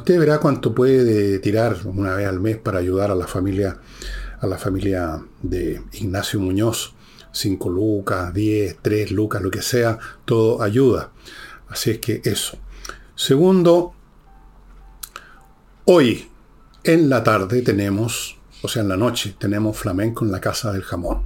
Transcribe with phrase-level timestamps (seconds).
[0.00, 3.78] usted verá cuánto puede tirar una vez al mes para ayudar a la familia,
[4.40, 6.94] a la familia de Ignacio Muñoz.
[7.32, 11.12] 5 lucas, 10, 3 lucas, lo que sea, todo ayuda.
[11.68, 12.58] Así es que eso.
[13.14, 13.94] Segundo,
[15.84, 16.28] hoy
[16.82, 20.82] en la tarde tenemos, o sea, en la noche, tenemos flamenco en la Casa del
[20.82, 21.22] Jamón.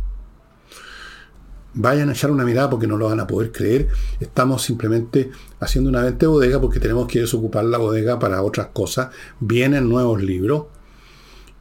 [1.75, 3.89] Vayan a echar una mirada porque no lo van a poder creer.
[4.21, 8.69] Estamos simplemente haciendo una venta de bodega porque tenemos que desocupar la bodega para otras
[8.69, 9.09] cosas.
[9.41, 10.67] Vienen nuevos libros.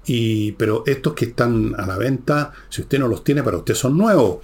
[0.06, 3.74] Y, pero estos que están a la venta, si usted no los tiene, para usted
[3.74, 4.40] son nuevos.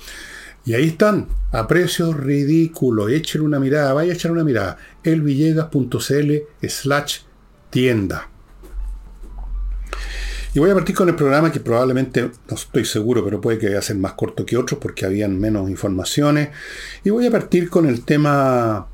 [0.65, 3.11] Y ahí están, a precios ridículos.
[3.11, 4.77] Échale una mirada, vaya a echar una mirada.
[5.03, 6.33] elvillegas.cl
[6.67, 7.19] slash
[7.69, 8.29] tienda.
[10.51, 13.67] Y voy a partir con el programa que probablemente, no estoy seguro, pero puede que
[13.67, 16.49] vaya a ser más corto que otros porque habían menos informaciones.
[17.03, 18.87] Y voy a partir con el tema,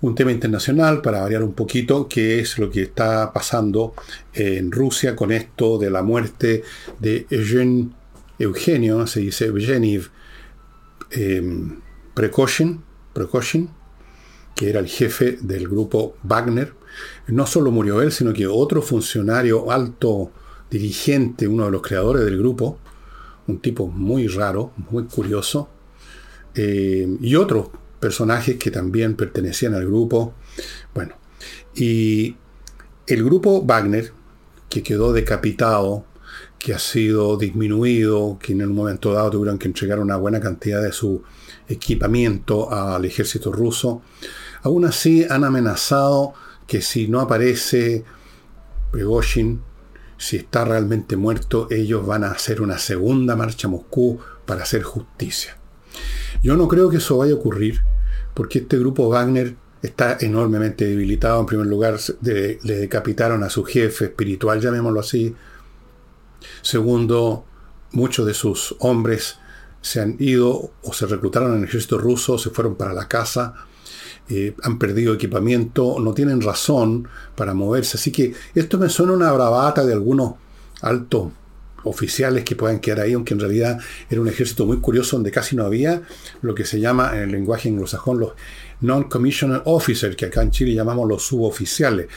[0.00, 3.94] un tema internacional para variar un poquito, que es lo que está pasando
[4.34, 6.64] en Rusia con esto de la muerte
[6.98, 7.26] de
[8.40, 10.10] Eugenio, se dice Eugeniv
[11.12, 11.40] eh,
[12.14, 12.80] Prekoshin,
[14.56, 16.72] que era el jefe del grupo Wagner.
[17.28, 20.32] No solo murió él, sino que otro funcionario alto
[20.70, 22.78] dirigente, uno de los creadores del grupo,
[23.46, 25.68] un tipo muy raro, muy curioso,
[26.54, 27.68] eh, y otros
[28.00, 30.34] personajes que también pertenecían al grupo.
[30.94, 31.14] Bueno,
[31.74, 32.36] y
[33.06, 34.12] el grupo Wagner,
[34.68, 36.04] que quedó decapitado,
[36.58, 40.82] que ha sido disminuido, que en un momento dado tuvieron que entregar una buena cantidad
[40.82, 41.22] de su
[41.68, 44.02] equipamiento al ejército ruso,
[44.62, 46.34] aún así han amenazado
[46.66, 48.04] que si no aparece
[48.90, 49.60] Prigozhin,
[50.18, 54.82] si está realmente muerto, ellos van a hacer una segunda marcha a Moscú para hacer
[54.82, 55.58] justicia.
[56.42, 57.80] Yo no creo que eso vaya a ocurrir,
[58.34, 61.40] porque este grupo Wagner está enormemente debilitado.
[61.40, 65.34] En primer lugar, le decapitaron a su jefe espiritual, llamémoslo así.
[66.62, 67.44] Segundo,
[67.92, 69.38] muchos de sus hombres
[69.80, 73.54] se han ido o se reclutaron en el ejército ruso, se fueron para la casa
[74.28, 77.96] eh, han perdido equipamiento, no tienen razón para moverse.
[77.96, 80.34] Así que esto me suena una bravata de algunos
[80.80, 81.28] altos
[81.84, 83.78] oficiales que puedan quedar ahí, aunque en realidad
[84.10, 86.02] era un ejército muy curioso donde casi no había
[86.42, 88.32] lo que se llama en el lenguaje anglosajón los
[88.80, 92.08] non-commissioned officers, que acá en Chile llamamos los suboficiales.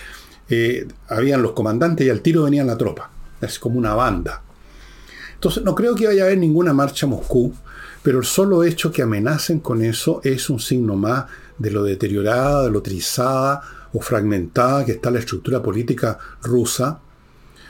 [0.50, 3.12] Eh, habían los comandantes y al tiro venían la tropa.
[3.40, 4.42] Es como una banda.
[5.36, 7.54] Entonces no creo que vaya a haber ninguna marcha a Moscú,
[8.02, 11.26] pero el solo hecho que amenacen con eso es un signo más
[11.60, 13.62] de lo deteriorada, de lo trizada
[13.94, 17.00] o fragmentada que está la estructura política rusa,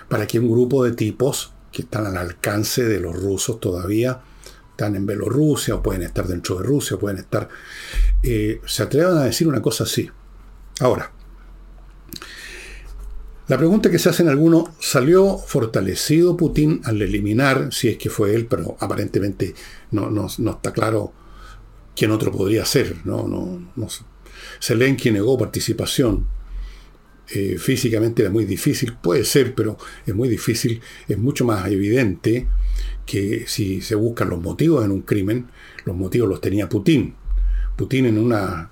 [0.07, 4.21] para que un grupo de tipos que están al alcance de los rusos todavía,
[4.71, 7.49] están en Bielorrusia o pueden estar dentro de Rusia, pueden estar,
[8.23, 10.09] eh, se atrevan a decir una cosa así.
[10.79, 11.11] Ahora,
[13.47, 18.35] la pregunta que se hacen algunos, ¿salió fortalecido Putin al eliminar, si es que fue
[18.35, 19.53] él, pero aparentemente
[19.91, 21.13] no, no, no está claro
[21.99, 22.95] quién otro podría ser.
[23.03, 23.87] No, no, no
[24.61, 26.25] Zelensky negó participación.
[27.31, 29.77] Eh, físicamente era muy difícil, puede ser, pero
[30.07, 32.47] es muy difícil, es mucho más evidente
[33.05, 35.47] que si se buscan los motivos en un crimen,
[35.83, 37.13] los motivos los tenía Putin.
[37.75, 38.71] Putin en una,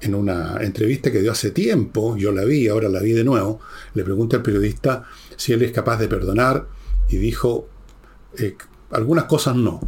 [0.00, 3.60] en una entrevista que dio hace tiempo, yo la vi, ahora la vi de nuevo,
[3.92, 5.04] le pregunta al periodista
[5.36, 6.66] si él es capaz de perdonar
[7.10, 7.68] y dijo,
[8.38, 8.56] eh,
[8.90, 9.80] algunas cosas no.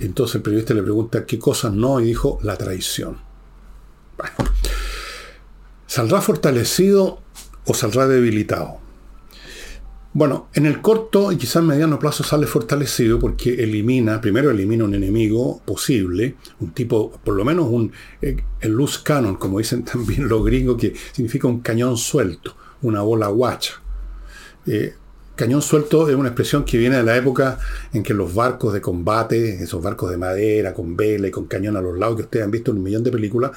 [0.00, 3.18] Entonces el periodista le pregunta qué cosas no y dijo la traición.
[5.86, 7.20] ¿Saldrá fortalecido
[7.66, 8.84] o saldrá debilitado?
[10.16, 14.94] Bueno, en el corto y quizás mediano plazo sale fortalecido porque elimina, primero elimina un
[14.94, 17.90] enemigo posible, un tipo, por lo menos un,
[18.22, 23.02] eh, el luz cannon, como dicen también los gringos, que significa un cañón suelto, una
[23.02, 23.74] bola guacha.
[24.66, 24.94] Eh,
[25.36, 27.58] Cañón suelto es una expresión que viene de la época
[27.92, 31.76] en que los barcos de combate, esos barcos de madera, con vela y con cañón
[31.76, 33.50] a los lados que ustedes han visto en un millón de películas,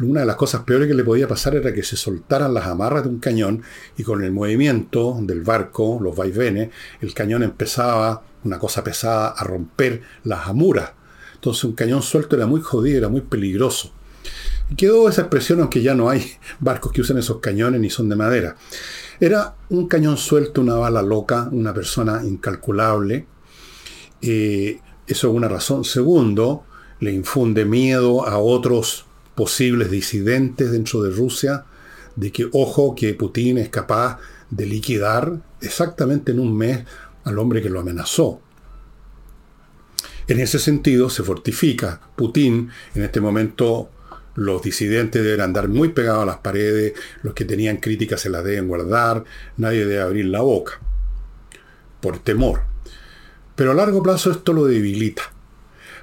[0.00, 3.04] una de las cosas peores que le podía pasar era que se soltaran las amarras
[3.04, 3.62] de un cañón
[3.96, 9.44] y con el movimiento del barco, los vaivenes, el cañón empezaba, una cosa pesada, a
[9.44, 10.94] romper las amuras.
[11.36, 13.92] Entonces un cañón suelto era muy jodido, era muy peligroso.
[14.76, 18.16] Quedó esa expresión, aunque ya no hay barcos que usen esos cañones ni son de
[18.16, 18.56] madera.
[19.20, 23.26] Era un cañón suelto, una bala loca, una persona incalculable.
[24.22, 25.84] Eh, eso es una razón.
[25.84, 26.64] Segundo,
[27.00, 31.66] le infunde miedo a otros posibles disidentes dentro de Rusia,
[32.16, 34.18] de que, ojo, que Putin es capaz
[34.48, 36.84] de liquidar exactamente en un mes
[37.24, 38.40] al hombre que lo amenazó.
[40.28, 42.00] En ese sentido, se fortifica.
[42.16, 43.90] Putin en este momento
[44.34, 48.44] Los disidentes deben andar muy pegados a las paredes, los que tenían críticas se las
[48.44, 49.24] deben guardar,
[49.56, 50.80] nadie debe abrir la boca,
[52.00, 52.62] por temor.
[53.56, 55.22] Pero a largo plazo esto lo debilita,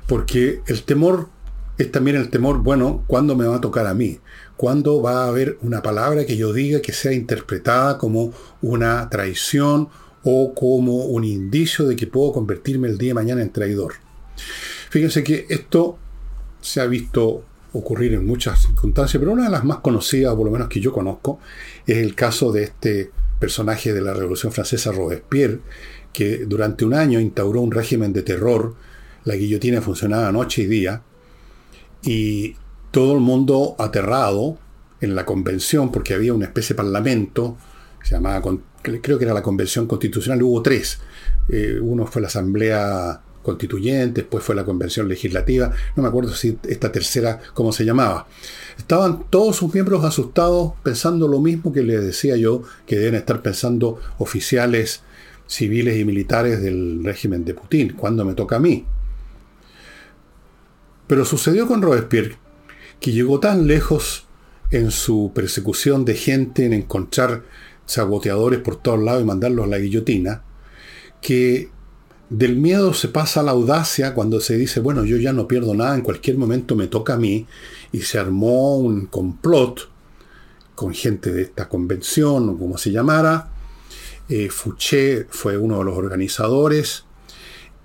[0.08, 1.30] porque el temor
[1.78, 4.20] es también el temor, bueno, ¿cuándo me va a tocar a mí?
[4.56, 9.90] ¿Cuándo va a haber una palabra que yo diga que sea interpretada como una traición
[10.24, 13.94] o como un indicio de que puedo convertirme el día de mañana en traidor?
[14.90, 16.00] Fíjense que esto
[16.62, 20.52] se ha visto ocurrir en muchas circunstancias, pero una de las más conocidas, por lo
[20.52, 21.40] menos que yo conozco,
[21.86, 25.60] es el caso de este personaje de la Revolución Francesa, Robespierre,
[26.14, 28.76] que durante un año instauró un régimen de terror.
[29.26, 31.04] La guillotina funcionaba noche y día,
[32.04, 32.56] y
[32.92, 34.58] todo el mundo aterrado
[35.02, 37.58] en la convención, porque había una especie de parlamento,
[38.82, 41.00] creo que era la convención constitucional, hubo tres.
[41.50, 46.58] Eh, uno fue la Asamblea Constituyente, después fue la convención legislativa, no me acuerdo si
[46.68, 48.28] esta tercera, cómo se llamaba.
[48.78, 53.42] Estaban todos sus miembros asustados pensando lo mismo que les decía yo, que deben estar
[53.42, 55.02] pensando oficiales
[55.48, 58.86] civiles y militares del régimen de Putin, cuando me toca a mí.
[61.08, 62.36] Pero sucedió con Robespierre,
[63.00, 64.28] que llegó tan lejos
[64.72, 67.44] en su persecución de gente, en encontrar
[67.86, 70.42] saboteadores por todos lados y mandarlos a la guillotina,
[71.22, 71.70] que
[72.30, 75.74] del miedo se pasa a la audacia cuando se dice, bueno, yo ya no pierdo
[75.74, 77.48] nada, en cualquier momento me toca a mí,
[77.92, 79.90] y se armó un complot
[80.76, 83.50] con gente de esta convención, o como se llamara.
[84.30, 87.06] Eh, Fouché fue uno de los organizadores,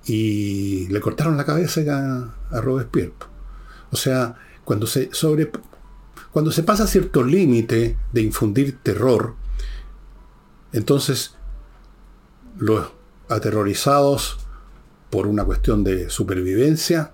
[0.05, 3.13] y le cortaron la cabeza a, a Robespierre.
[3.93, 4.35] O sea,
[4.65, 5.51] cuando se, sobre,
[6.33, 9.37] cuando se pasa cierto límite de infundir terror,
[10.73, 11.37] entonces
[12.57, 12.91] los
[13.35, 14.39] aterrorizados
[15.11, 17.13] por una cuestión de supervivencia,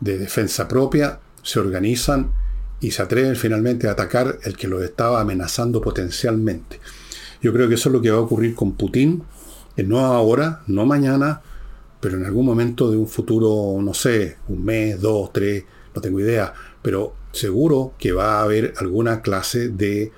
[0.00, 2.32] de defensa propia, se organizan
[2.80, 6.80] y se atreven finalmente a atacar el que los estaba amenazando potencialmente.
[7.40, 9.24] Yo creo que eso es lo que va a ocurrir con Putin
[9.76, 11.40] no ahora, no mañana,
[12.00, 15.64] pero en algún momento de un futuro, no sé, un mes, dos, tres,
[15.94, 16.52] no tengo idea,
[16.82, 20.12] pero seguro que va a haber alguna clase de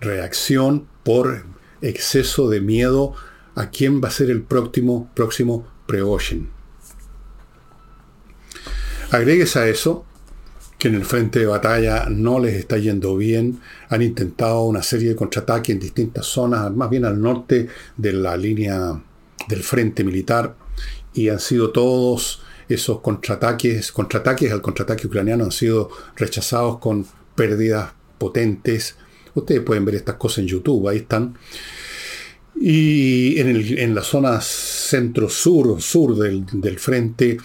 [0.00, 1.44] reacción por
[1.80, 3.14] exceso de miedo
[3.54, 6.48] a quién va a ser el próximo, próximo Prigozhin.
[9.10, 10.04] Agregues a eso
[10.78, 13.60] que en el frente de batalla no les está yendo bien.
[13.90, 18.36] Han intentado una serie de contraataques en distintas zonas, más bien al norte de la
[18.36, 19.00] línea
[19.46, 20.56] del frente militar,
[21.12, 27.04] y han sido todos esos contraataques, contraataques al contraataque ucraniano han sido rechazados con
[27.34, 28.96] pérdidas potentes.
[29.34, 31.36] Ustedes pueden ver estas cosas en YouTube, ahí están.
[32.62, 37.38] Y en, la zona centro-sur, sur del, del frente,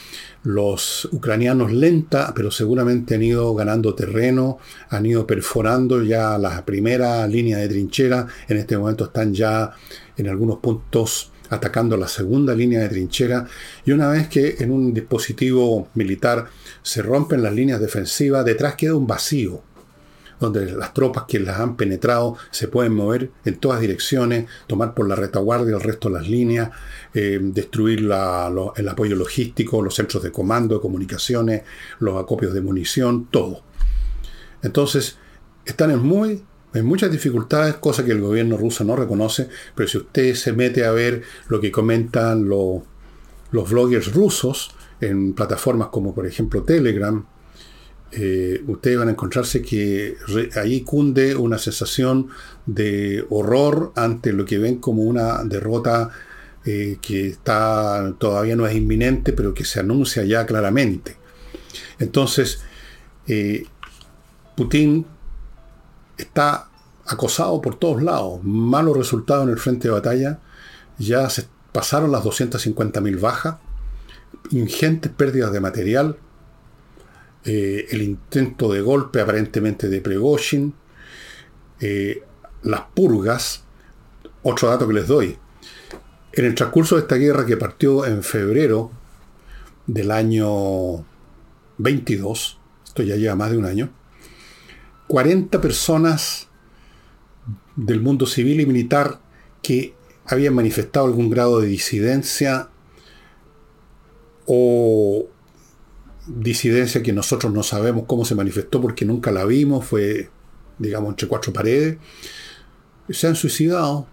[0.44, 4.58] los ucranianos lenta, pero seguramente han ido ganando terreno,
[4.90, 9.72] han ido perforando ya la primera línea de trinchera, en este momento están ya
[10.18, 13.48] en algunos puntos atacando la segunda línea de trinchera,
[13.86, 16.48] y una vez que en un dispositivo militar
[16.82, 19.62] se rompen las líneas defensivas, detrás queda un vacío
[20.40, 25.08] donde las tropas que las han penetrado se pueden mover en todas direcciones, tomar por
[25.08, 26.72] la retaguardia el resto de las líneas,
[27.14, 31.64] eh, destruir el apoyo logístico, los centros de comando, de comunicaciones,
[32.00, 33.64] los acopios de munición, todo.
[34.62, 35.18] Entonces,
[35.66, 39.98] están en, muy, en muchas dificultades, cosa que el gobierno ruso no reconoce, pero si
[39.98, 42.82] usted se mete a ver lo que comentan los,
[43.52, 47.26] los bloggers rusos en plataformas como por ejemplo Telegram,
[48.18, 50.16] eh, ustedes van a encontrarse que
[50.56, 52.30] ahí cunde una sensación
[52.66, 56.12] de horror ante lo que ven como una derrota
[56.64, 61.18] eh, que está todavía no es inminente, pero que se anuncia ya claramente.
[62.00, 62.64] Entonces,
[63.28, 63.66] eh,
[64.56, 65.06] Putin
[66.18, 66.70] está
[67.06, 70.40] acosado por todos lados, malos resultados en el frente de batalla,
[70.98, 71.28] ya
[71.74, 73.58] pasaron las 250.000 bajas,
[74.52, 76.18] ingentes pérdidas de material,
[77.46, 80.74] eh, el intento de golpe aparentemente de Pregoshin,
[81.80, 82.24] eh,
[82.64, 83.64] las purgas,
[84.42, 85.38] otro dato que les doy.
[86.34, 88.92] En el transcurso de esta guerra que partió en febrero
[89.86, 91.06] del año
[91.78, 93.92] 22, esto ya lleva más de un año,
[95.08, 96.48] 40 personas
[97.76, 99.20] del mundo civil y militar
[99.62, 99.94] que
[100.26, 102.70] habían manifestado algún grado de disidencia
[104.48, 105.28] o
[106.28, 110.30] disidencia que nosotros no sabemos cómo se manifestó porque nunca la vimos, fue,
[110.80, 111.98] digamos, entre cuatro paredes,
[113.10, 114.08] se han suicidado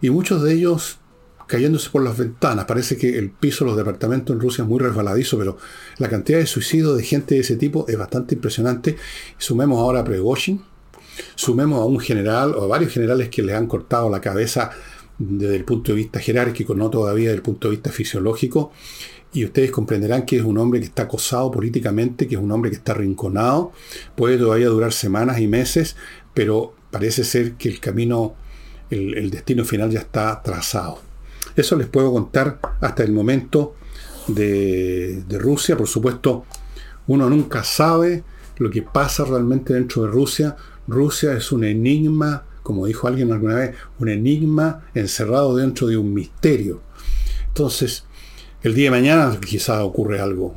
[0.00, 0.98] y muchos de ellos
[1.46, 2.64] cayéndose por las ventanas.
[2.66, 5.56] Parece que el piso de los departamentos en Rusia es muy resbaladizo, pero
[5.98, 8.96] la cantidad de suicidios de gente de ese tipo es bastante impresionante.
[9.38, 10.62] Sumemos ahora a Pregoshin,
[11.34, 14.70] sumemos a un general o a varios generales que le han cortado la cabeza
[15.18, 18.72] desde el punto de vista jerárquico, no todavía desde el punto de vista fisiológico.
[19.32, 22.70] Y ustedes comprenderán que es un hombre que está acosado políticamente, que es un hombre
[22.70, 23.72] que está arrinconado,
[24.14, 25.96] puede todavía durar semanas y meses,
[26.32, 28.34] pero parece ser que el camino,
[28.90, 31.00] el, destino final ya está trazado.
[31.54, 33.74] Eso les puedo contar hasta el momento
[34.28, 35.76] de, de Rusia.
[35.76, 36.44] Por supuesto,
[37.06, 38.24] uno nunca sabe
[38.58, 40.56] lo que pasa realmente dentro de Rusia.
[40.86, 46.12] Rusia es un enigma como dijo alguien alguna vez, un enigma encerrado dentro de un
[46.12, 46.80] misterio.
[47.46, 48.05] Entonces,
[48.66, 50.54] el día de mañana quizás ocurre algo,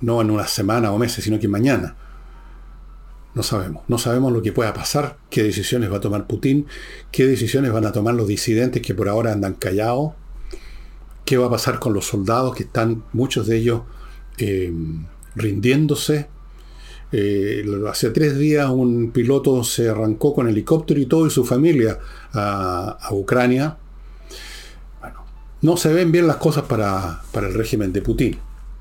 [0.00, 1.96] no en una semana o meses, sino que mañana.
[3.34, 6.66] No sabemos, no sabemos lo que pueda pasar, qué decisiones va a tomar Putin,
[7.12, 10.14] qué decisiones van a tomar los disidentes que por ahora andan callados,
[11.24, 13.82] qué va a pasar con los soldados que están, muchos de ellos,
[14.38, 14.72] eh,
[15.36, 16.28] rindiéndose,
[17.10, 21.98] eh, hace tres días un piloto se arrancó con helicóptero y todo y su familia
[22.32, 23.78] a, Ucrania.
[25.60, 28.38] No se ven bien las cosas para, para el régimen de Putin.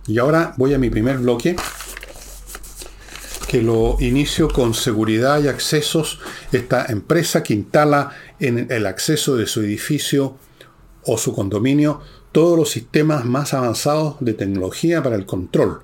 [0.07, 1.55] Y ahora voy a mi primer bloque,
[3.47, 6.19] que lo inicio con seguridad y accesos.
[6.51, 10.37] Esta empresa que instala en el acceso de su edificio
[11.03, 15.79] o su condominio todos los sistemas más avanzados de tecnología para el control.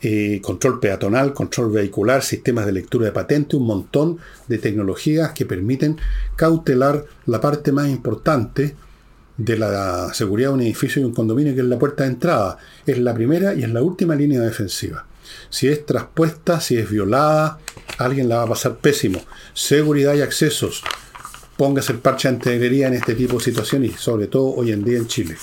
[0.00, 5.46] Eh, control peatonal, control vehicular, sistemas de lectura de patente, un montón de tecnologías que
[5.46, 5.98] permiten
[6.36, 8.76] cautelar la parte más importante
[9.40, 12.58] de la seguridad de un edificio y un condominio, que es la puerta de entrada.
[12.84, 15.06] Es la primera y es la última línea defensiva.
[15.48, 17.58] Si es traspuesta, si es violada,
[17.96, 19.20] alguien la va a pasar pésimo.
[19.54, 20.82] Seguridad y accesos.
[21.56, 25.06] Póngase el parche integridad en este tipo de situaciones sobre todo hoy en día en
[25.06, 25.36] Chile.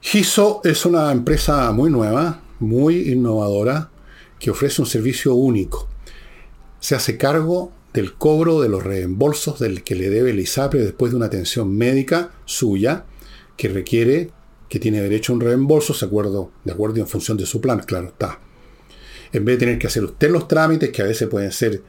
[0.00, 3.90] Giso es una empresa muy nueva, muy innovadora,
[4.38, 5.88] que ofrece un servicio único.
[6.78, 11.12] Se hace cargo del cobro de los reembolsos del que le debe el ISAPRE después
[11.12, 13.04] de una atención médica suya,
[13.56, 14.30] que requiere,
[14.68, 17.78] que tiene derecho a un reembolso, de acuerdo, de acuerdo en función de su plan,
[17.78, 18.40] claro está.
[19.32, 21.82] En vez de tener que hacer usted los trámites, que a veces pueden ser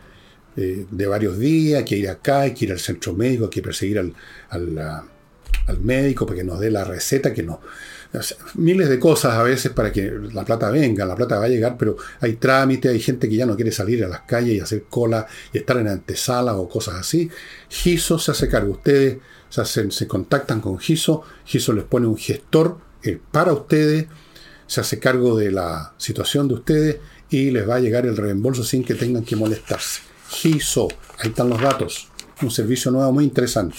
[0.55, 3.61] eh, de varios días, que ir acá, hay que ir al centro médico, hay que
[3.63, 4.13] perseguir al,
[4.49, 7.43] al, al médico para que nos dé la receta, que
[8.55, 11.77] miles de cosas a veces para que la plata venga, la plata va a llegar,
[11.77, 14.85] pero hay trámite, hay gente que ya no quiere salir a las calles y hacer
[14.89, 17.29] cola y estar en antesala o cosas así.
[17.69, 18.73] GISO se hace cargo.
[18.73, 19.17] Ustedes
[19.49, 24.07] se, contactan con GISO, GISO les pone un gestor eh, para ustedes,
[24.67, 26.97] se hace cargo de la situación de ustedes
[27.29, 30.01] y les va a llegar el reembolso sin que tengan que molestarse.
[30.29, 30.87] GISO,
[31.19, 32.09] ahí están los datos.
[32.41, 33.77] Un servicio nuevo muy interesante.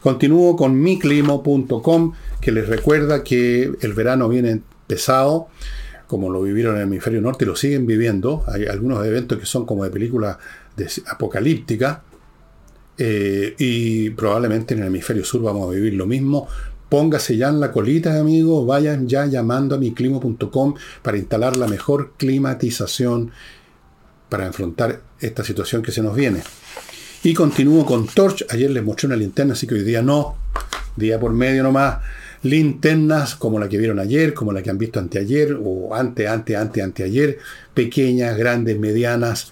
[0.00, 5.48] Continúo con miclimo.com que les recuerda que el verano viene pesado,
[6.06, 8.42] como lo vivieron en el hemisferio norte y lo siguen viviendo.
[8.48, 10.38] Hay algunos eventos que son como de película
[11.06, 12.02] apocalíptica.
[13.02, 16.48] Eh, y probablemente en el hemisferio sur vamos a vivir lo mismo.
[16.88, 18.66] Póngase ya en la colita, amigos.
[18.66, 23.30] Vayan ya llamando a miclimo.com para instalar la mejor climatización
[24.28, 26.42] para enfrentar esta situación que se nos viene.
[27.22, 28.46] Y continúo con Torch.
[28.48, 30.36] Ayer les mostré una linterna, así que hoy día no.
[30.96, 31.98] Día por medio nomás
[32.42, 36.56] linternas como la que vieron ayer, como la que han visto anteayer o ante, ante,
[36.56, 37.38] ante, anteayer,
[37.74, 39.50] pequeñas, grandes, medianas,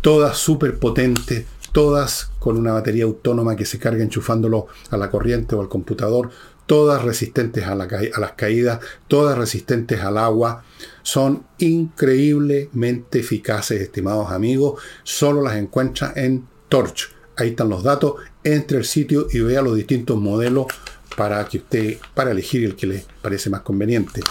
[0.00, 5.56] todas súper potentes, todas con una batería autónoma que se carga enchufándolo a la corriente
[5.56, 6.30] o al computador,
[6.66, 10.62] todas resistentes a, las caídas, todas resistentes al agua.
[11.02, 14.80] Son increíblemente eficaces, estimados amigos.
[15.02, 17.10] Solo las encuentra en Torch.
[17.36, 18.14] Ahí están los datos.
[18.42, 20.66] Entre el sitio y vea los distintos modelos
[21.14, 24.22] para que usted, para elegir el que le parece más conveniente.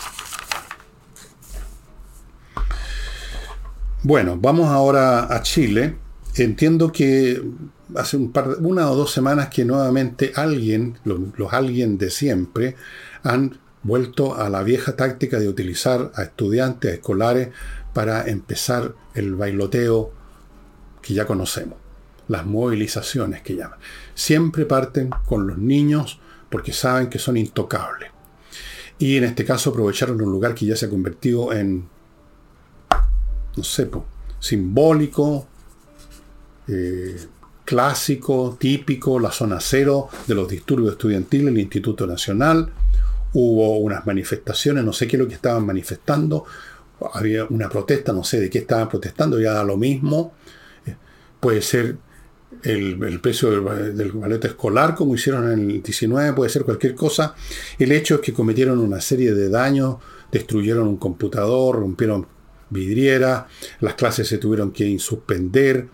[4.01, 5.97] Bueno, vamos ahora a Chile.
[6.35, 7.41] Entiendo que
[7.95, 12.75] hace un par, una o dos semanas que nuevamente alguien, los, los alguien de siempre,
[13.23, 17.49] han vuelto a la vieja táctica de utilizar a estudiantes, a escolares,
[17.93, 20.11] para empezar el bailoteo
[21.01, 21.77] que ya conocemos,
[22.29, 23.79] las movilizaciones que llaman.
[24.13, 28.11] Siempre parten con los niños porque saben que son intocables.
[28.97, 31.87] Y en este caso aprovecharon un lugar que ya se ha convertido en,
[33.57, 33.89] no sé,
[34.39, 35.47] simbólico,
[36.67, 37.17] eh,
[37.65, 42.71] clásico, típico, la zona cero de los disturbios estudiantiles, el Instituto Nacional.
[43.33, 46.45] Hubo unas manifestaciones, no sé qué es lo que estaban manifestando.
[47.13, 50.33] Había una protesta, no sé de qué estaban protestando, ya da lo mismo.
[50.85, 50.95] Eh,
[51.39, 51.97] puede ser
[52.63, 57.35] el, precio del, del boleto escolar, como hicieron en el 19, puede ser cualquier cosa.
[57.77, 59.97] El hecho es que cometieron una serie de daños,
[60.31, 62.27] destruyeron un computador, rompieron
[62.69, 63.47] vidriera,
[63.79, 65.87] las clases se tuvieron que suspender,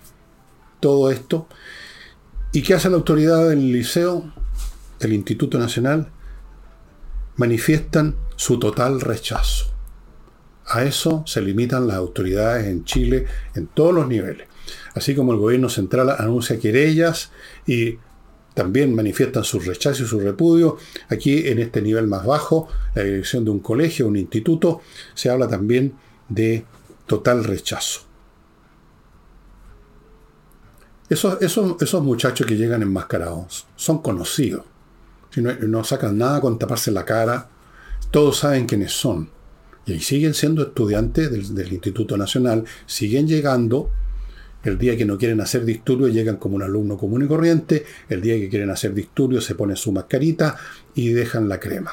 [0.79, 1.47] todo esto.
[2.51, 4.31] ¿Y qué hace la autoridad del liceo,
[4.99, 6.11] del Instituto Nacional?
[7.37, 9.73] Manifiestan su total rechazo.
[10.67, 14.47] A eso se limitan las autoridades en Chile en todos los niveles.
[14.93, 17.31] Así como el gobierno central anuncia querellas
[17.67, 17.97] y
[18.55, 20.77] también manifiestan su rechazo y su repudio.
[21.09, 24.81] Aquí, en este nivel más bajo, la dirección de un colegio, un instituto,
[25.13, 25.93] se habla también
[26.29, 26.65] de
[27.05, 28.01] total rechazo.
[31.07, 34.63] Esos, esos, muchachos que llegan enmascarados son conocidos.
[35.29, 37.49] Si no, sacan nada con taparse la cara,
[38.09, 39.29] todos saben quiénes son.
[39.85, 43.91] Y siguen siendo estudiantes del, del Instituto Nacional, siguen llegando
[44.65, 47.85] el día que no quieren hacer disturbios llegan como un alumno común y corriente.
[48.09, 50.57] El día que quieren hacer disturbios se ponen su mascarita
[50.95, 51.91] y dejan la crema.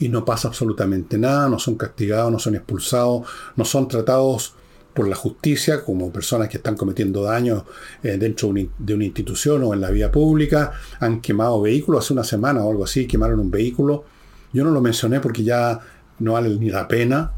[0.00, 3.26] Y no pasa absolutamente nada, no son castigados, no son expulsados,
[3.56, 4.54] no son tratados
[4.92, 7.62] por la justicia como personas que están cometiendo daños
[8.02, 10.72] eh, dentro de una institución o en la vía pública.
[10.98, 14.04] Han quemado vehículos hace una semana o algo así, quemaron un vehículo.
[14.52, 15.78] Yo no lo mencioné porque ya
[16.18, 17.32] no vale ni la pena,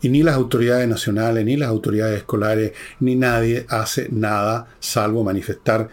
[0.00, 5.88] y ni las autoridades nacionales, ni las autoridades escolares, ni nadie hace nada salvo manifestar,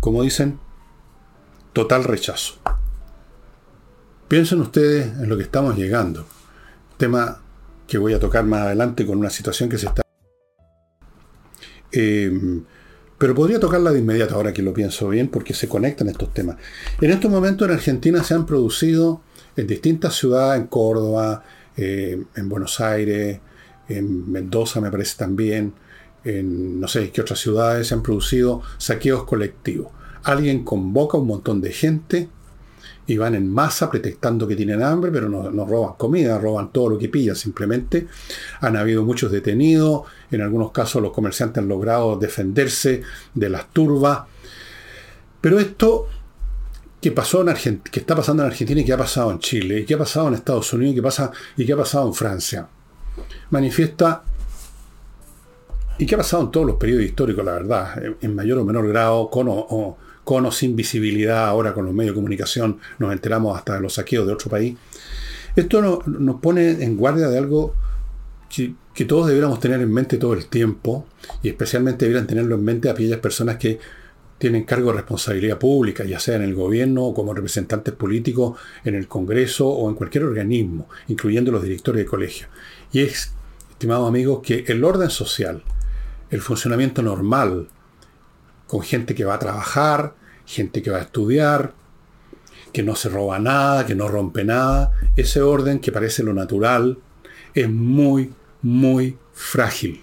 [0.00, 0.58] como dicen,
[1.72, 2.54] total rechazo.
[4.28, 6.26] Piensen ustedes en lo que estamos llegando.
[6.96, 7.40] Tema
[7.86, 10.02] que voy a tocar más adelante con una situación que se está...
[11.92, 12.62] Eh,
[13.18, 16.56] pero podría tocarla de inmediato ahora que lo pienso bien porque se conectan estos temas.
[17.00, 19.22] En estos momentos en Argentina se han producido
[19.56, 21.42] en distintas ciudades, en Córdoba,
[21.76, 23.40] eh, en Buenos Aires,
[23.88, 25.72] en Mendoza me parece también,
[26.24, 29.88] en no sé qué otras ciudades se han producido saqueos colectivos.
[30.24, 32.28] Alguien convoca a un montón de gente
[33.06, 36.90] y van en masa pretextando que tienen hambre, pero no, no, roban comida, roban todo
[36.90, 38.08] lo que pillan simplemente.
[38.60, 43.02] Han habido muchos detenidos, en algunos casos los comerciantes han logrado defenderse
[43.34, 44.22] de las turbas.
[45.40, 46.08] Pero esto
[47.06, 49.78] que pasó en Argentina, que está pasando en Argentina y que ha pasado en Chile,
[49.78, 52.14] y que ha pasado en Estados Unidos y que, pasa, y que ha pasado en
[52.14, 52.66] Francia.
[53.50, 54.24] Manifiesta
[55.98, 58.88] y que ha pasado en todos los periodos históricos, la verdad, en mayor o menor
[58.88, 63.74] grado, con o, con sin visibilidad, ahora con los medios de comunicación nos enteramos hasta
[63.74, 64.76] de los saqueos de otro país.
[65.54, 67.72] Esto nos pone en guardia de algo
[68.48, 71.06] que, que, todos debiéramos tener en mente todo el tiempo,
[71.40, 73.78] y especialmente debieran tenerlo en mente aquellas personas que
[74.38, 78.94] tienen cargo de responsabilidad pública, ya sea en el gobierno o como representantes políticos en
[78.94, 82.48] el Congreso o en cualquier organismo, incluyendo los directores de colegio.
[82.92, 83.32] Y es,
[83.70, 85.62] estimados amigos, que el orden social,
[86.30, 87.68] el funcionamiento normal,
[88.66, 91.72] con gente que va a trabajar, gente que va a estudiar,
[92.72, 96.98] que no se roba nada, que no rompe nada, ese orden que parece lo natural,
[97.54, 100.02] es muy, muy frágil.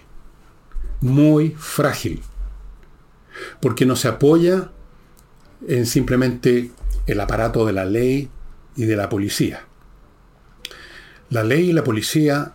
[1.00, 2.22] Muy frágil
[3.60, 4.70] porque no se apoya
[5.66, 6.70] en simplemente
[7.06, 8.30] el aparato de la ley
[8.76, 9.64] y de la policía.
[11.30, 12.52] La ley y la policía,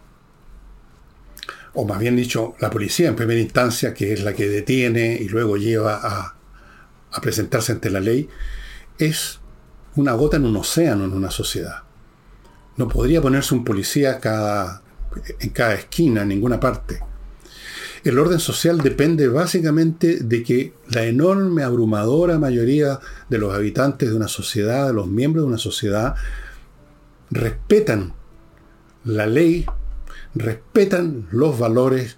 [1.74, 5.28] o más bien dicho, la policía en primera instancia, que es la que detiene y
[5.28, 6.36] luego lleva a,
[7.22, 8.30] presentarse ante la ley,
[8.98, 9.40] es
[9.96, 11.84] una gota en un océano en una sociedad.
[12.78, 14.20] No podría ponerse un policía
[15.40, 17.02] en cada esquina, en ninguna parte.
[18.04, 24.16] El orden social depende básicamente de que la enorme, abrumadora mayoría de los habitantes de
[24.16, 26.16] una sociedad, de los miembros de una sociedad,
[27.30, 28.14] respetan
[29.04, 29.66] la ley,
[30.36, 32.18] respetan los valores,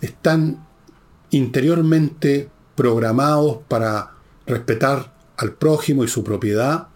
[0.00, 0.66] están
[1.30, 4.12] interiormente programados para
[4.46, 6.88] respetar al prójimo y su propiedad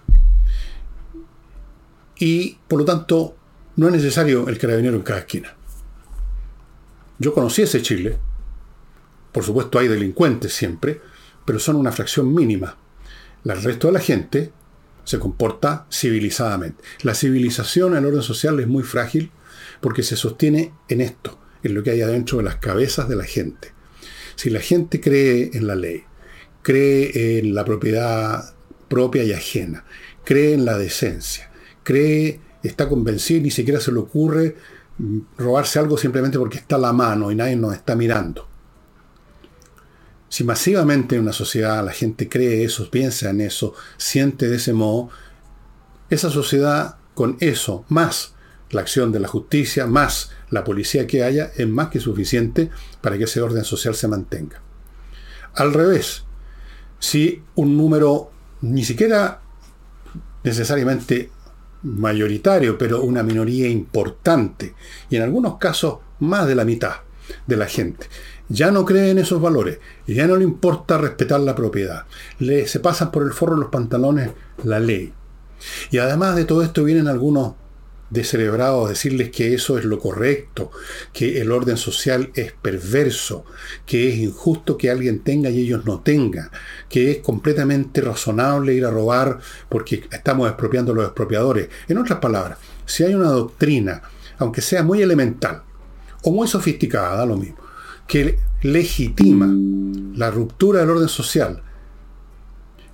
[2.19, 3.37] y por lo tanto
[3.77, 5.58] no es necesario el carabinero en cada esquina.
[7.19, 8.17] Yo conocí ese Chile.
[9.33, 11.01] Por supuesto hay delincuentes siempre,
[11.45, 12.77] pero son una fracción mínima.
[13.45, 14.53] El resto de la gente
[15.05, 16.85] se comporta civilizadamente.
[17.03, 19.31] La civilización, el orden social es muy frágil
[19.81, 23.25] porque se sostiene en esto, en lo que hay adentro de las cabezas de la
[23.25, 23.73] gente.
[24.37, 26.05] Si la gente cree en la ley,
[26.63, 28.55] cree en la propiedad
[28.89, 29.85] propia y ajena,
[30.25, 31.51] cree en la decencia,
[31.83, 34.57] cree, está convencido y ni siquiera se le ocurre
[35.37, 38.49] robarse algo simplemente porque está a la mano y nadie nos está mirando.
[40.29, 44.73] Si masivamente en una sociedad la gente cree eso, piensa en eso, siente de ese
[44.73, 45.11] modo,
[46.11, 48.35] esa sociedad con eso, más
[48.71, 53.17] la acción de la justicia, más la policía que haya, es más que suficiente para
[53.17, 54.61] que ese orden social se mantenga.
[55.55, 56.25] Al revés,
[56.99, 58.31] si un número
[58.61, 59.41] ni siquiera
[60.45, 61.31] necesariamente
[61.83, 64.75] mayoritario, pero una minoría importante,
[65.11, 66.93] y en algunos casos más de la mitad
[67.47, 68.07] de la gente,
[68.49, 72.05] ya no cree en esos valores, ya no le importa respetar la propiedad,
[72.39, 74.31] le, se pasan por el forro de los pantalones
[74.65, 75.13] la ley.
[75.91, 77.55] Y además de todo esto vienen algunos
[78.11, 80.71] descerebrados a decirles que eso es lo correcto,
[81.13, 83.45] que el orden social es perverso,
[83.87, 86.51] que es injusto que alguien tenga y ellos no tengan,
[86.89, 91.69] que es completamente razonable ir a robar porque estamos expropiando a los expropiadores.
[91.89, 94.03] En otras palabras, si hay una doctrina,
[94.39, 95.63] aunque sea muy elemental
[96.23, 97.59] o muy sofisticada, da lo mismo,
[98.07, 99.49] que legitima
[100.17, 101.63] la ruptura del orden social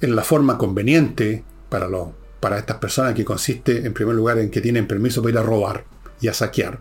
[0.00, 2.08] en la forma conveniente para los
[2.44, 5.42] para estas personas que consiste en primer lugar en que tienen permiso para ir a
[5.42, 5.86] robar
[6.20, 6.78] y a saquear.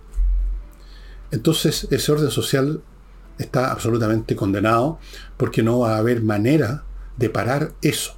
[1.32, 2.82] Entonces ese orden social
[3.38, 4.99] está absolutamente condenado
[5.38, 6.84] porque no va a haber manera
[7.15, 8.17] de parar eso.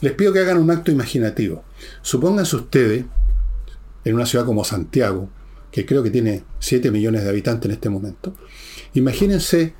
[0.00, 1.62] Les pido que hagan un acto imaginativo.
[2.02, 3.04] Supónganse ustedes
[4.04, 5.28] en una ciudad como Santiago,
[5.70, 8.34] que creo que tiene 7 millones de habitantes en este momento,
[8.94, 9.74] imagínense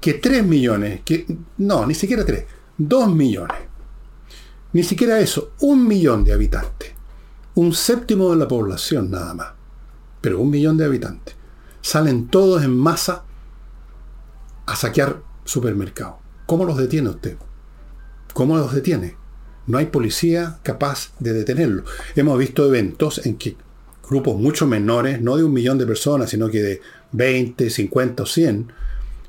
[0.00, 1.26] que 3 millones, que
[1.58, 2.44] no, ni siquiera 3,
[2.78, 3.71] 2 millones
[4.72, 6.92] ni siquiera eso, un millón de habitantes.
[7.54, 9.48] Un séptimo de la población nada más.
[10.20, 11.34] Pero un millón de habitantes.
[11.82, 13.24] Salen todos en masa
[14.66, 16.16] a saquear supermercados.
[16.46, 17.36] ¿Cómo los detiene usted?
[18.32, 19.16] ¿Cómo los detiene?
[19.66, 21.84] No hay policía capaz de detenerlo.
[22.16, 23.56] Hemos visto eventos en que
[24.08, 26.80] grupos mucho menores, no de un millón de personas, sino que de
[27.12, 28.72] 20, 50 o 100,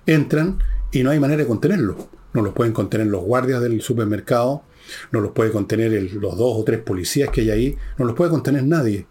[0.06, 0.60] entran
[0.92, 2.10] y no hay manera de contenerlo.
[2.34, 4.64] No los pueden contener los guardias del supermercado,
[5.12, 8.32] no los puede contener los dos o tres policías que hay ahí, no los puede
[8.32, 9.06] contener nadie.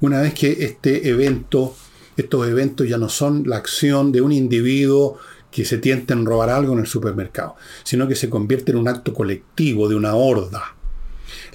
[0.00, 1.74] Una vez que este evento,
[2.16, 5.18] estos eventos ya no son la acción de un individuo
[5.50, 8.88] que se tienta en robar algo en el supermercado, sino que se convierte en un
[8.88, 10.76] acto colectivo de una horda,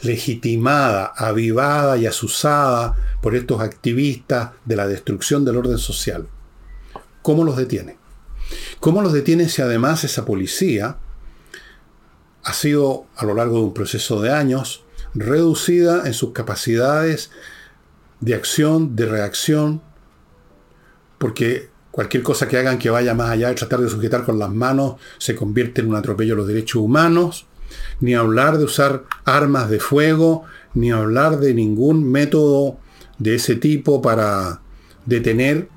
[0.04, 6.28] legitimada, avivada y asusada por estos activistas de la destrucción del orden social.
[7.21, 7.98] ¿Cómo los detiene?
[8.80, 10.98] ¿Cómo los detiene si además esa policía
[12.45, 14.84] ha sido a lo largo de un proceso de años
[15.15, 17.31] reducida en sus capacidades
[18.21, 19.81] de acción, de reacción,
[21.17, 24.51] porque cualquier cosa que hagan que vaya más allá de tratar de sujetar con las
[24.51, 27.47] manos se convierte en un atropello a los derechos humanos,
[27.99, 30.43] ni hablar de usar armas de fuego,
[30.75, 32.77] ni hablar de ningún método
[33.17, 34.62] de ese tipo para
[35.08, 35.67] detener.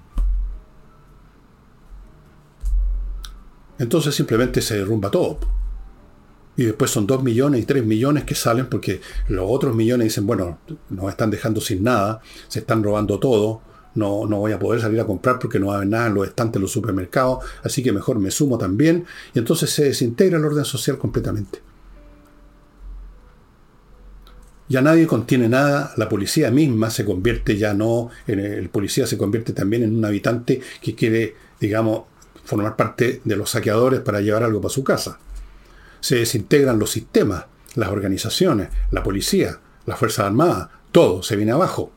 [3.78, 5.38] Entonces simplemente se derrumba todo
[6.58, 10.26] y después son 2 millones y 3 millones que salen porque los otros millones dicen,
[10.26, 10.58] bueno,
[10.90, 13.62] nos están dejando sin nada, se están robando todo,
[13.94, 16.14] no, no voy a poder salir a comprar porque no va a haber nada en
[16.14, 20.36] los estantes de los supermercados, así que mejor me sumo también, y entonces se desintegra
[20.36, 21.62] el orden social completamente.
[24.68, 29.52] Ya nadie contiene nada, la policía misma se convierte ya no, el policía se convierte
[29.52, 32.02] también en un habitante que quiere, digamos,
[32.44, 35.20] formar parte de los saqueadores para llevar algo para su casa
[36.00, 41.92] se desintegran los sistemas, las organizaciones, la policía, las Fuerzas Armadas, todo se viene abajo.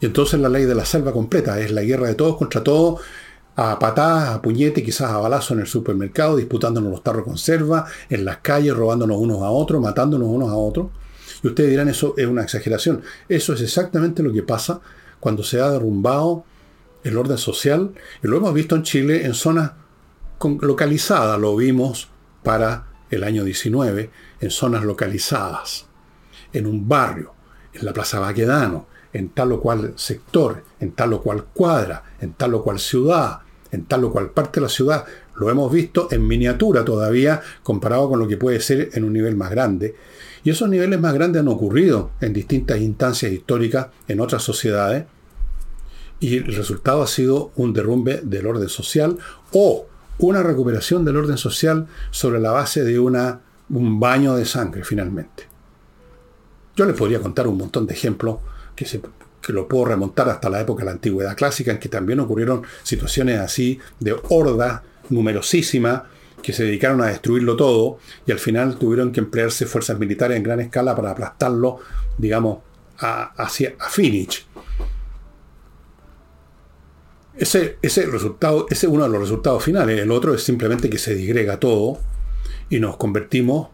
[0.00, 3.00] Y entonces la ley de la selva completa es la guerra de todos contra todos,
[3.56, 7.86] a patadas, a puñete, quizás a balazo en el supermercado, disputándonos los tarros con selva,
[8.10, 10.88] en las calles, robándonos unos a otros, matándonos unos a otros.
[11.42, 13.02] Y ustedes dirán, eso es una exageración.
[13.28, 14.80] Eso es exactamente lo que pasa
[15.20, 16.44] cuando se ha derrumbado
[17.02, 17.92] el orden social.
[18.22, 19.72] Y lo hemos visto en Chile en zonas
[20.60, 21.40] localizadas.
[21.40, 22.08] Lo vimos
[22.46, 25.86] para el año 19 en zonas localizadas,
[26.52, 27.34] en un barrio,
[27.72, 32.34] en la Plaza Baquedano, en tal o cual sector, en tal o cual cuadra, en
[32.34, 33.40] tal o cual ciudad,
[33.72, 35.04] en tal o cual parte de la ciudad.
[35.34, 39.34] Lo hemos visto en miniatura todavía comparado con lo que puede ser en un nivel
[39.34, 39.96] más grande.
[40.44, 45.06] Y esos niveles más grandes han ocurrido en distintas instancias históricas en otras sociedades.
[46.20, 49.18] Y el resultado ha sido un derrumbe del orden social
[49.50, 55.44] o una recuperación del orden social sobre la base de un baño de sangre, finalmente.
[56.76, 58.38] Yo les podría contar un montón de ejemplos
[58.74, 59.00] que, se,
[59.48, 63.40] lo puedo remontar hasta la época de la antigüedad clásica, en que también ocurrieron situaciones
[63.40, 66.04] así de horda numerosísima
[66.42, 70.42] que se dedicaron a destruirlo todo y al final tuvieron que emplearse fuerzas militares en
[70.42, 71.78] gran escala para aplastarlo,
[72.18, 72.58] digamos,
[72.98, 74.45] hacia, a.
[77.36, 80.00] Ese, ese resultado, ese es uno de los resultados finales.
[80.00, 81.98] El otro es simplemente que se digrega todo
[82.70, 83.68] y nos convertimos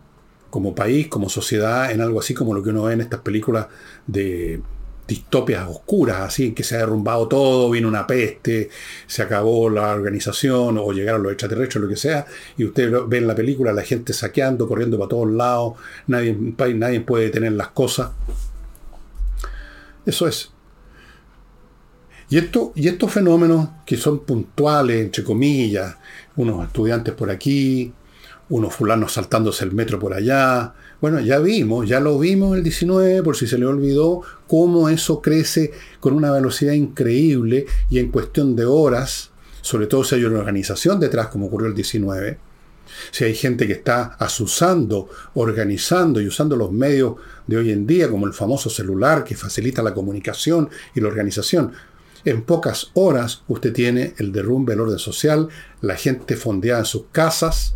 [0.51, 3.69] como país, como sociedad, en algo así como lo que uno ve en estas películas
[4.07, 4.61] de
[5.09, 8.71] distopias oscuras, así que se ha derrumbado todo, viene una peste,
[9.07, 13.35] se acabó la organización o llegaron los extraterrestres, lo que sea, y ustedes ven la
[13.35, 15.75] película, la gente saqueando, corriendo para todos lados,
[16.07, 16.37] nadie,
[16.75, 18.11] nadie puede tener las cosas.
[20.07, 20.52] Eso es.
[22.33, 25.97] Y, esto, estos fenómenos que son puntuales, entre comillas,
[26.37, 27.93] unos estudiantes por aquí,
[28.49, 30.73] unos fulanos saltándose el metro por allá.
[31.03, 35.21] Bueno, ya vimos, ya lo vimos el 19, por si se le olvidó, cómo eso
[35.21, 39.29] crece con una velocidad increíble y en cuestión de horas,
[39.61, 42.39] sobre todo si hay una organización detrás, como ocurrió el 19,
[43.11, 47.17] si hay gente que está asusando, organizando y usando los medios
[47.47, 51.73] de hoy en día, como el famoso celular que facilita la comunicación y la organización,
[52.25, 55.49] en pocas horas usted tiene el derrumbe del orden social,
[55.81, 57.75] la gente fondeada en sus casas,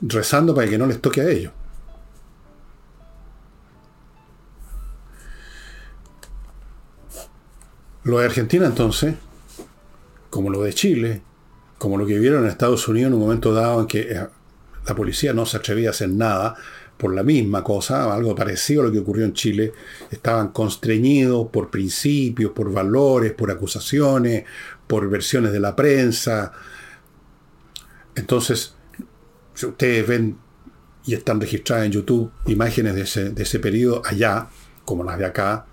[0.00, 1.52] rezando para que no les toque a ellos.
[8.04, 9.14] Lo de Argentina entonces,
[10.30, 11.22] como lo de Chile,
[11.78, 14.26] como lo que vivieron en Estados Unidos en un momento dado en que eh,
[14.86, 16.56] la policía no se atrevía a hacer nada
[16.98, 19.72] por la misma cosa, algo parecido a lo que ocurrió en Chile,
[20.10, 24.44] estaban constreñidos por principios, por valores, por acusaciones,
[24.86, 26.52] por versiones de la prensa.
[28.16, 28.74] Entonces,
[29.54, 30.36] si ustedes ven
[31.06, 34.48] y están registradas en YouTube imágenes de ese, de ese periodo allá,
[34.84, 35.66] como las de acá,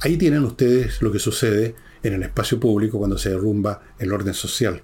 [0.00, 4.34] ahí tienen ustedes lo que sucede en el espacio público cuando se derrumba el orden
[4.34, 4.82] social.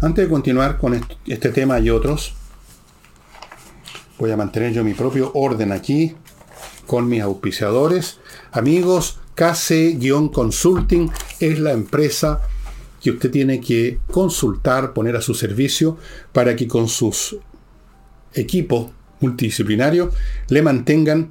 [0.00, 2.34] Antes de continuar con este tema y otros,
[4.20, 6.14] voy a mantener yo mi propio orden aquí
[6.86, 8.18] con mis auspiciadores.
[8.52, 12.42] Amigos, KC-Consulting es la empresa
[13.00, 15.96] que usted tiene que consultar, poner a su servicio
[16.32, 17.38] para que con sus
[18.34, 20.14] equipos multidisciplinarios
[20.48, 21.30] le mantengan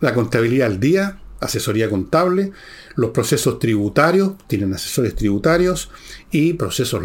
[0.00, 2.52] la contabilidad al día, asesoría contable,
[2.94, 5.90] los procesos tributarios, tienen asesores tributarios
[6.30, 7.02] y procesos,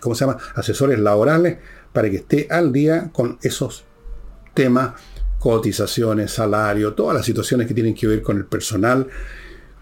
[0.00, 0.38] ¿cómo se llama?
[0.54, 1.58] Asesores laborales
[1.92, 3.84] para que esté al día con esos
[4.58, 4.94] temas,
[5.38, 9.06] cotizaciones, salario, todas las situaciones que tienen que ver con el personal,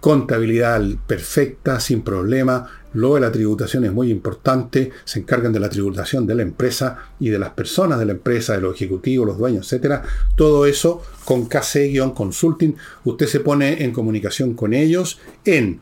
[0.01, 2.69] contabilidad perfecta, sin problema.
[2.93, 4.91] Lo de la tributación es muy importante.
[5.05, 8.53] Se encargan de la tributación de la empresa y de las personas de la empresa,
[8.53, 10.03] de los ejecutivos, los dueños, etcétera.
[10.37, 12.77] Todo eso con KC-Consulting.
[13.05, 15.81] Usted se pone en comunicación con ellos en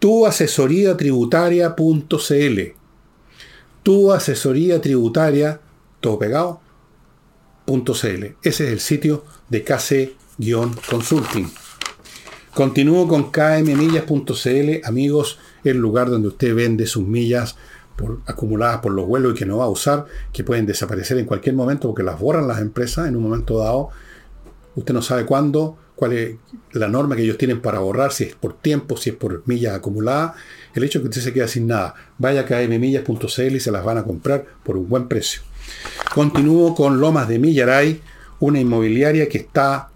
[0.00, 2.60] tuasesoriatributaria.cl.
[3.84, 5.60] Tu asesoría tributaria,
[6.00, 6.60] todo pegado.
[7.66, 11.50] Ese es el sitio de KC-Consulting.
[12.54, 17.56] Continúo con kmmillas.cl, amigos, el lugar donde usted vende sus millas
[18.26, 21.54] acumuladas por los vuelos y que no va a usar, que pueden desaparecer en cualquier
[21.54, 23.90] momento porque las borran las empresas en un momento dado.
[24.74, 26.36] Usted no sabe cuándo, cuál es
[26.72, 29.74] la norma que ellos tienen para borrar, si es por tiempo, si es por millas
[29.74, 30.34] acumuladas.
[30.74, 31.94] El hecho es que usted se queda sin nada.
[32.18, 35.42] Vaya a kmmillas.cl y se las van a comprar por un buen precio.
[36.14, 38.00] Continúo con Lomas de Millaray,
[38.40, 39.88] una inmobiliaria que está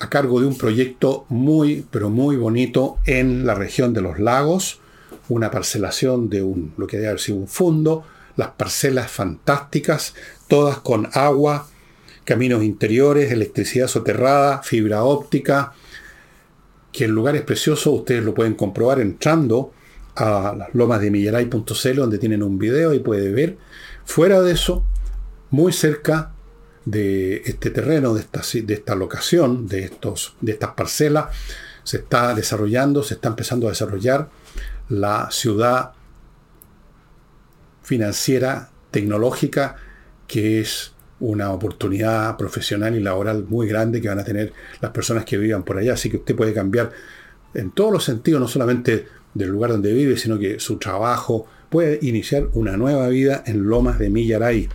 [0.00, 4.80] a cargo de un proyecto muy, pero muy bonito en la región de los lagos,
[5.28, 8.04] una parcelación de un, lo que debe haber sido un fondo,
[8.36, 10.14] las parcelas fantásticas,
[10.48, 11.68] todas con agua,
[12.24, 15.74] caminos interiores, electricidad soterrada, fibra óptica,
[16.92, 19.72] que el lugar es precioso, ustedes lo pueden comprobar entrando
[20.16, 21.10] a las lomas de
[21.94, 23.58] donde tienen un video y puede ver.
[24.10, 24.82] Fuera de eso,
[25.50, 26.32] muy cerca
[26.84, 28.26] de este terreno, de
[28.72, 31.26] esta, locación, de, estos, de estas parcelas,
[31.84, 34.28] se está desarrollando, se está empezando a desarrollar
[34.88, 35.92] la ciudad
[37.84, 39.76] financiera, tecnológica,
[40.26, 45.24] que es una oportunidad profesional y laboral muy grande que van a tener las personas
[45.24, 45.92] que vivan por allá.
[45.92, 46.90] Así que usted puede cambiar
[47.54, 51.98] en todos los sentidos, no solamente del lugar donde vive, sino que su trabajo puede
[52.02, 54.68] iniciar una nueva vida en Lomas de Millaray.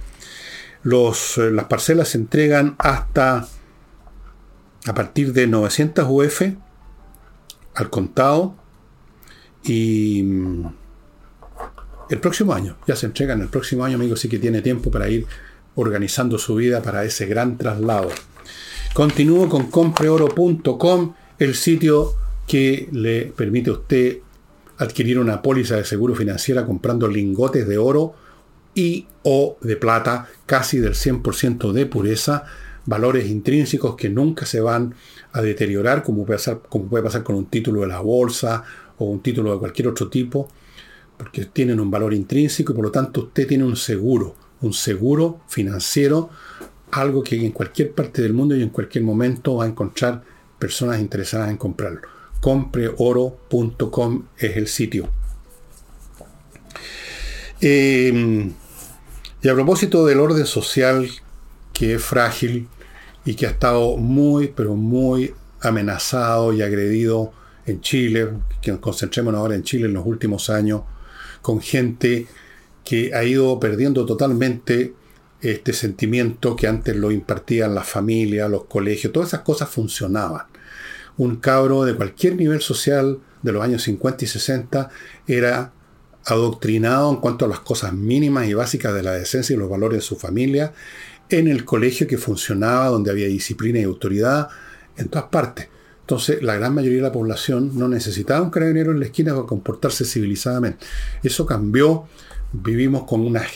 [0.81, 3.47] Los, eh, las parcelas se entregan hasta
[4.87, 6.41] a partir de 900 UF
[7.75, 8.55] al contado
[9.63, 10.65] y mm,
[12.09, 15.09] el próximo año, ya se entregan el próximo año, amigo, sí que tiene tiempo para
[15.09, 15.25] ir
[15.75, 18.09] organizando su vida para ese gran traslado.
[18.93, 22.13] Continúo con compreoro.com, el sitio
[22.47, 24.19] que le permite a usted
[24.77, 28.15] adquirir una póliza de seguro financiera comprando lingotes de oro
[28.73, 32.43] y o de plata casi del 100% de pureza,
[32.85, 34.93] valores intrínsecos que nunca se van
[35.31, 38.63] a deteriorar como puede, pasar, como puede pasar con un título de la bolsa
[38.97, 40.49] o un título de cualquier otro tipo,
[41.17, 45.41] porque tienen un valor intrínseco y por lo tanto usted tiene un seguro, un seguro
[45.47, 46.29] financiero,
[46.91, 50.23] algo que en cualquier parte del mundo y en cualquier momento va a encontrar
[50.59, 52.14] personas interesadas en comprarlo.
[52.45, 55.09] Compreoro.com es el sitio.
[57.59, 58.53] Em,
[59.41, 61.09] y a propósito del orden social
[61.73, 62.67] que es frágil
[63.25, 67.33] y que ha estado muy, pero muy amenazado y agredido
[67.65, 68.29] en Chile,
[68.61, 70.83] que nos concentremos ahora en Chile en los últimos años,
[71.41, 72.27] con gente
[72.83, 74.93] que ha ido perdiendo totalmente
[75.41, 80.43] este sentimiento que antes lo impartían las familias, los colegios, todas esas cosas funcionaban.
[81.17, 84.89] Un cabro de cualquier nivel social de los años 50 y 60
[85.27, 85.71] era
[86.25, 89.99] adoctrinado en cuanto a las cosas mínimas y básicas de la decencia y los valores
[89.99, 90.73] de su familia,
[91.29, 94.49] en el colegio que funcionaba, donde había disciplina y autoridad,
[94.97, 95.69] en todas partes.
[96.01, 99.47] Entonces, la gran mayoría de la población no necesitaba un carabinero en la esquina para
[99.47, 100.85] comportarse civilizadamente.
[101.23, 102.07] Eso cambió.
[102.53, 103.47] Vivimos con unas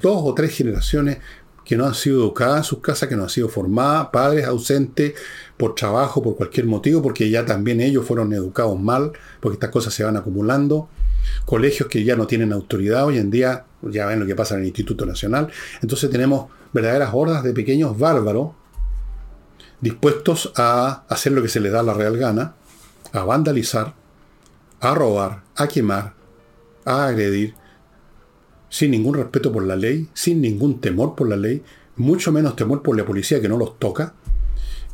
[0.00, 1.18] dos o tres generaciones
[1.64, 5.12] que no han sido educadas en sus casas, que no han sido formadas, padres ausentes
[5.60, 9.92] por trabajo, por cualquier motivo, porque ya también ellos fueron educados mal, porque estas cosas
[9.92, 10.88] se van acumulando
[11.44, 14.62] colegios que ya no tienen autoridad hoy en día, ya ven lo que pasa en
[14.62, 15.52] el Instituto Nacional.
[15.82, 18.52] Entonces tenemos verdaderas hordas de pequeños bárbaros
[19.82, 22.54] dispuestos a hacer lo que se les da la real gana,
[23.12, 23.94] a vandalizar,
[24.80, 26.14] a robar, a quemar,
[26.86, 27.54] a agredir,
[28.70, 31.62] sin ningún respeto por la ley, sin ningún temor por la ley,
[31.96, 34.14] mucho menos temor por la policía que no los toca.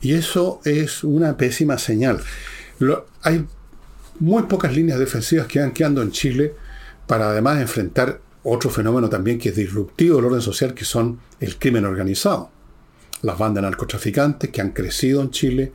[0.00, 2.20] Y eso es una pésima señal.
[3.22, 3.44] hay
[4.18, 6.54] muy pocas líneas defensivas que van quedando en Chile
[7.06, 11.58] para además enfrentar otro fenómeno también que es disruptivo del orden social, que son el
[11.58, 12.50] crimen organizado.
[13.22, 15.72] Las bandas narcotraficantes que han crecido en Chile,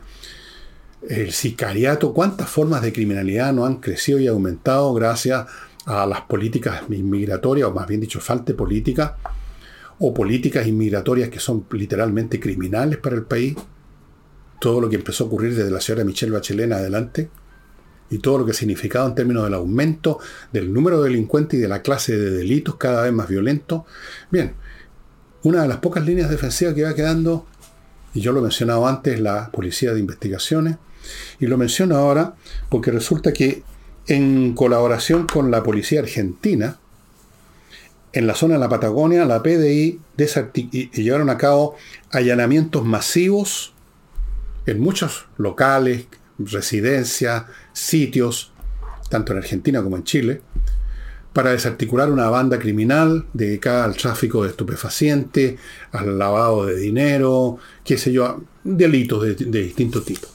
[1.08, 5.48] el sicariato, cuántas formas de criminalidad no han crecido y aumentado gracias
[5.86, 9.18] a las políticas inmigratorias, o más bien dicho, falta de política,
[10.00, 13.56] o políticas inmigratorias que son literalmente criminales para el país.
[14.62, 17.30] Todo lo que empezó a ocurrir desde la señora Michelle Bachelet adelante
[18.12, 20.20] y todo lo que ha significado en términos del aumento
[20.54, 23.82] del número de delincuentes y de la clase de delitos cada vez más violentos.
[24.30, 24.54] Bien,
[25.42, 27.48] una de las pocas líneas defensivas que va quedando,
[28.14, 30.76] y yo lo he mencionado antes, la Policía de Investigaciones,
[31.40, 32.36] y lo menciono ahora
[32.70, 33.64] porque resulta que
[34.06, 36.78] en colaboración con la Policía Argentina,
[38.14, 40.00] en la zona de la Patagonia, la PDI
[40.94, 41.76] llevaron a cabo
[42.12, 43.71] allanamientos masivos
[44.66, 46.06] en muchos locales,
[46.40, 48.52] residencias, sitios,
[49.10, 50.42] tanto en Argentina como en Chile,
[51.34, 55.60] para desarticular una banda criminal dedicada al tráfico de estupefacientes,
[55.92, 60.30] al lavado de dinero, qué sé yo, delitos de, distintos tipos.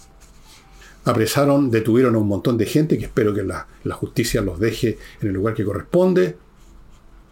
[1.05, 4.99] Apresaron, detuvieron a un montón de gente que espero que la, la, justicia los deje
[5.21, 6.37] en el lugar que corresponde.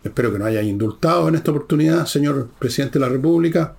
[0.04, 3.74] Espero que no haya indultado en esta oportunidad, señor presidente de la República.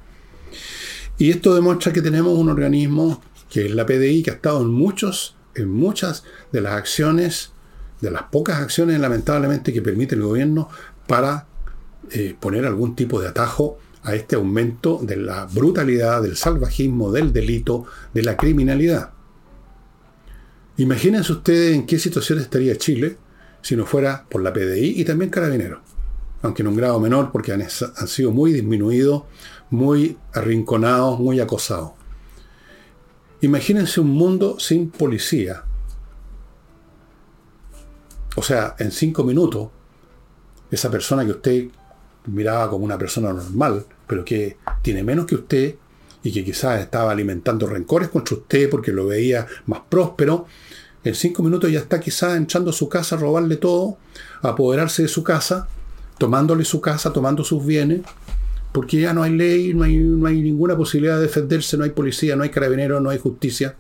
[1.18, 4.70] Y esto demuestra que tenemos un organismo que es la PDI, que ha estado en
[4.70, 7.52] muchos, en muchas de las acciones,
[8.02, 10.70] de las pocas acciones lamentablemente que permite el gobierno
[11.08, 11.48] para
[12.12, 17.34] eh, poner algún tipo de atajo a este aumento de la brutalidad, del salvajismo, del
[17.34, 19.12] delito, de la criminalidad.
[20.78, 23.18] Imagínense ustedes en qué situación estaría Chile
[23.62, 25.80] si no fuera por la PDI y también Carabineros,
[26.46, 27.68] aunque en un grado menor porque han,
[28.08, 29.24] sido muy disminuidos,
[29.72, 31.94] muy arrinconados, muy acosados.
[33.42, 35.64] Imagínense un mundo sin policía.
[38.36, 39.70] O sea, en cinco minutos,
[40.70, 41.66] esa persona que usted
[42.28, 45.76] miraba como una persona normal, pero que tiene menos que usted
[46.22, 50.46] y que quizás estaba alimentando rencores contra usted porque lo veía más próspero,
[51.04, 53.98] en cinco minutos ya está quizás entrando a su casa a robarle todo,
[54.44, 55.68] a apoderarse de su casa,
[56.18, 58.02] tomándole su casa, tomando sus bienes,
[58.72, 61.92] porque ya no hay ley, no hay, no hay ninguna posibilidad de defenderse, no hay
[61.92, 63.76] policía, no hay carabineros, no hay justicia.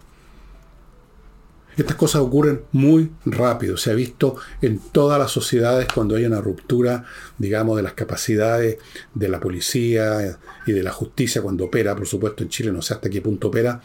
[1.77, 3.75] Estas cosas ocurren muy rápido.
[3.75, 7.03] Se ha visto en todas las sociedades cuando hay una ruptura,
[7.37, 8.77] digamos, de las capacidades
[9.13, 11.93] de la policía y de la justicia cuando opera.
[11.93, 13.81] Por supuesto, en Chile no sé hasta qué punto opera.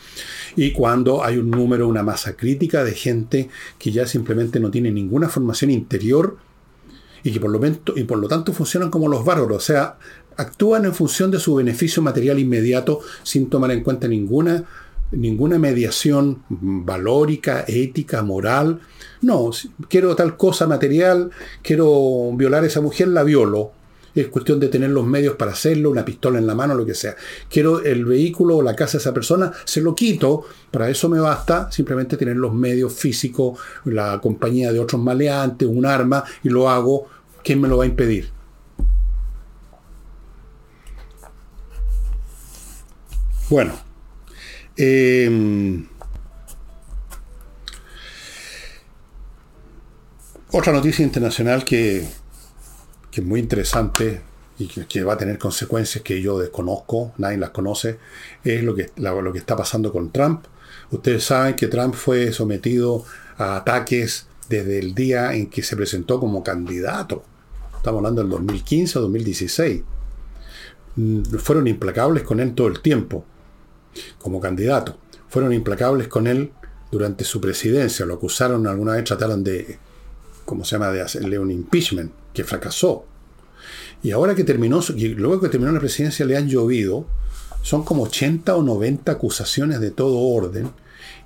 [0.54, 4.92] Y cuando hay un número, una masa crítica de gente que ya simplemente no tiene
[4.92, 6.36] ninguna formación interior
[7.22, 7.60] y que por lo,
[7.96, 9.56] y por lo tanto funcionan como los bárbaros.
[9.56, 9.96] O sea,
[10.36, 14.64] actúan en función de su beneficio material inmediato sin tomar en cuenta ninguna,
[15.10, 18.80] ninguna mediación valórica, ética, moral.
[19.22, 19.50] No,
[19.88, 21.30] quiero tal cosa material,
[21.62, 23.72] quiero violar a esa mujer, la violo
[24.14, 26.94] es cuestión de tener los medios para hacerlo, una pistola en la mano, lo que
[26.94, 27.16] sea.
[27.48, 31.20] Quiero el vehículo o la casa de esa persona, se lo quito, para eso me
[31.20, 36.68] basta simplemente tener los medios físicos, la compañía de otros maleantes, un arma, y lo
[36.68, 37.06] hago,
[37.42, 38.30] ¿quién me lo va a impedir?
[43.48, 43.74] Bueno,
[44.76, 45.84] em,
[50.52, 52.06] otra noticia internacional que
[53.10, 54.22] que es muy interesante
[54.58, 57.98] y que, va a tener consecuencias que yo desconozco, nadie las conoce,
[58.44, 60.44] es lo que, lo que está pasando con Trump.
[60.90, 63.04] Ustedes saben que Trump fue sometido
[63.38, 67.24] a ataques desde el día en que se presentó como candidato.
[67.76, 69.82] Estamos hablando del 2015 o 2016.
[70.96, 73.24] Mm, fueron implacables con él todo el tiempo,
[74.18, 74.98] como candidato.
[75.28, 76.52] Fueron implacables con él
[76.90, 78.04] durante su presidencia.
[78.04, 79.78] Lo acusaron, alguna vez trataron de
[80.50, 83.04] como se llama?, de hacerle un impeachment, que fracasó.
[84.02, 87.06] Y ahora que terminó, y luego que terminó la presidencia le han llovido,
[87.62, 90.70] son como 80 o 90 acusaciones de todo orden.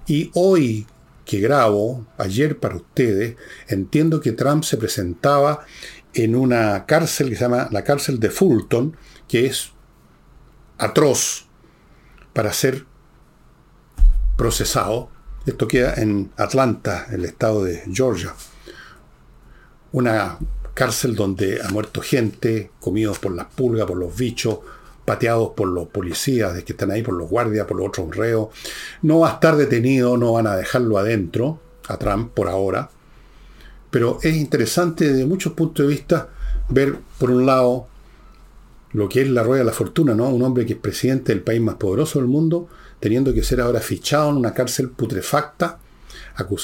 [0.07, 0.86] Y hoy
[1.24, 3.36] que grabo, ayer para ustedes,
[3.68, 5.64] entiendo que Trump se presentaba
[6.12, 8.96] en una cárcel que se llama la cárcel de Fulton,
[9.28, 9.70] que es
[10.78, 11.46] atroz
[12.32, 12.84] para ser
[14.36, 15.09] procesado.
[15.46, 18.34] Esto queda en Atlanta, el estado de Georgia
[19.94, 20.38] una
[20.74, 24.58] cárcel donde ha muerto gente, comidos por las pulgas, por los bichos,
[25.04, 28.48] pateados por los policías que están ahí, por los guardias, por los otros reos.
[29.02, 32.90] No va a estar detenido, no van a dejarlo adentro, a Trump por ahora.
[33.90, 36.28] Pero es interesante desde muchos puntos de vista
[36.68, 37.86] ver, por un lado,
[38.92, 40.28] lo que es la rueda de la fortuna, ¿no?
[40.28, 42.68] Un hombre que es presidente del país más poderoso del mundo,
[42.98, 45.78] teniendo que ser ahora fichado en una cárcel putrefacta,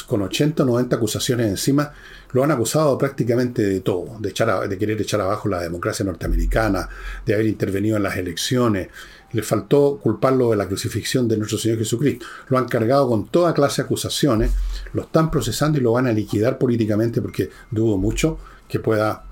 [0.06, 1.92] con 80 o 90 acusaciones encima,
[2.32, 6.88] lo han acusado prácticamente de todo, de, querer echar abajo la democracia norteamericana,
[7.24, 8.88] de haber intervenido en las elecciones.
[9.32, 12.26] Le faltó culparlo de la crucifixión de nuestro Señor Jesucristo.
[12.48, 14.50] Lo han cargado con toda clase de acusaciones,
[14.92, 19.24] lo están procesando y lo van a liquidar políticamente porque dudo mucho que pueda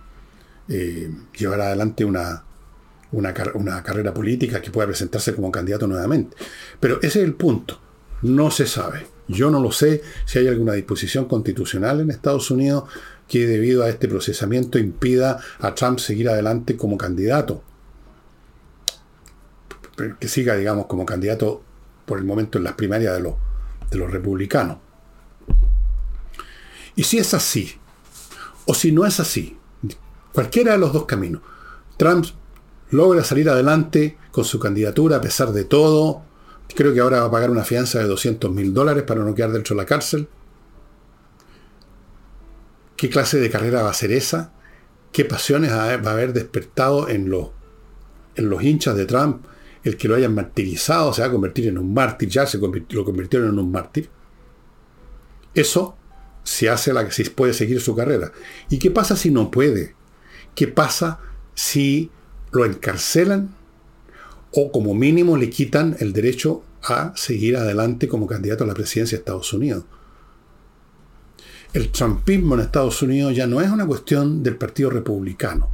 [0.68, 2.44] eh, llevar adelante una,
[3.10, 6.36] una carrera política que pueda presentarse como candidato nuevamente.
[6.78, 7.80] Pero ese es el punto.
[8.22, 9.17] No se sabe.
[9.28, 12.84] Yo no lo sé si hay alguna disposición constitucional en Estados Unidos
[13.28, 17.62] que debido a este procesamiento impida a Trump seguir adelante como candidato.
[20.18, 21.62] Que siga, digamos, como candidato
[22.06, 23.34] por el momento en las primarias de los,
[23.90, 24.78] de los republicanos.
[26.96, 27.74] Y si es así,
[28.64, 29.58] o si no es así,
[30.32, 31.42] cualquiera de los dos caminos,
[31.96, 32.26] Trump
[32.90, 36.22] logra salir adelante con su candidatura a pesar de todo,
[36.74, 39.52] Creo que ahora va a pagar una fianza de 200 mil dólares para no quedar
[39.52, 40.28] dentro de la cárcel.
[42.96, 44.52] ¿Qué clase de carrera va a ser esa?
[45.12, 47.50] ¿Qué pasiones va a haber despertado en los,
[48.34, 49.44] en los hinchas de Trump?
[49.84, 53.04] El que lo hayan martirizado se va a convertir en un mártir, ya se lo
[53.04, 54.10] convirtieron en un mártir.
[55.54, 55.96] Eso
[56.42, 58.32] se hace la que si puede seguir su carrera.
[58.68, 59.94] ¿Y qué pasa si no puede?
[60.54, 61.20] ¿Qué pasa
[61.54, 62.10] si
[62.52, 63.54] lo encarcelan
[64.52, 69.16] o como mínimo le quitan el derecho a seguir adelante como candidato a la presidencia
[69.16, 69.84] de Estados Unidos.
[71.72, 75.68] El trumpismo en Estados Unidos ya no es una cuestión del Partido Republicano.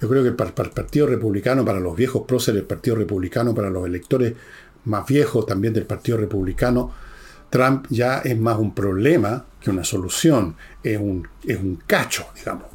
[0.00, 3.86] Yo creo que el Partido Republicano, para los viejos próceres del Partido Republicano, para los
[3.86, 4.34] electores
[4.86, 6.92] más viejos también del Partido Republicano,
[7.48, 12.66] Trump ya es más un problema que una solución, es un, es un cacho, digamos.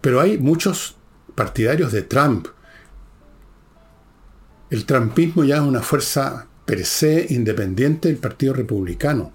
[0.00, 0.96] Pero hay muchos
[1.34, 2.48] partidarios de Trump
[4.74, 9.32] el trumpismo ya es una fuerza per se independiente del Partido Republicano.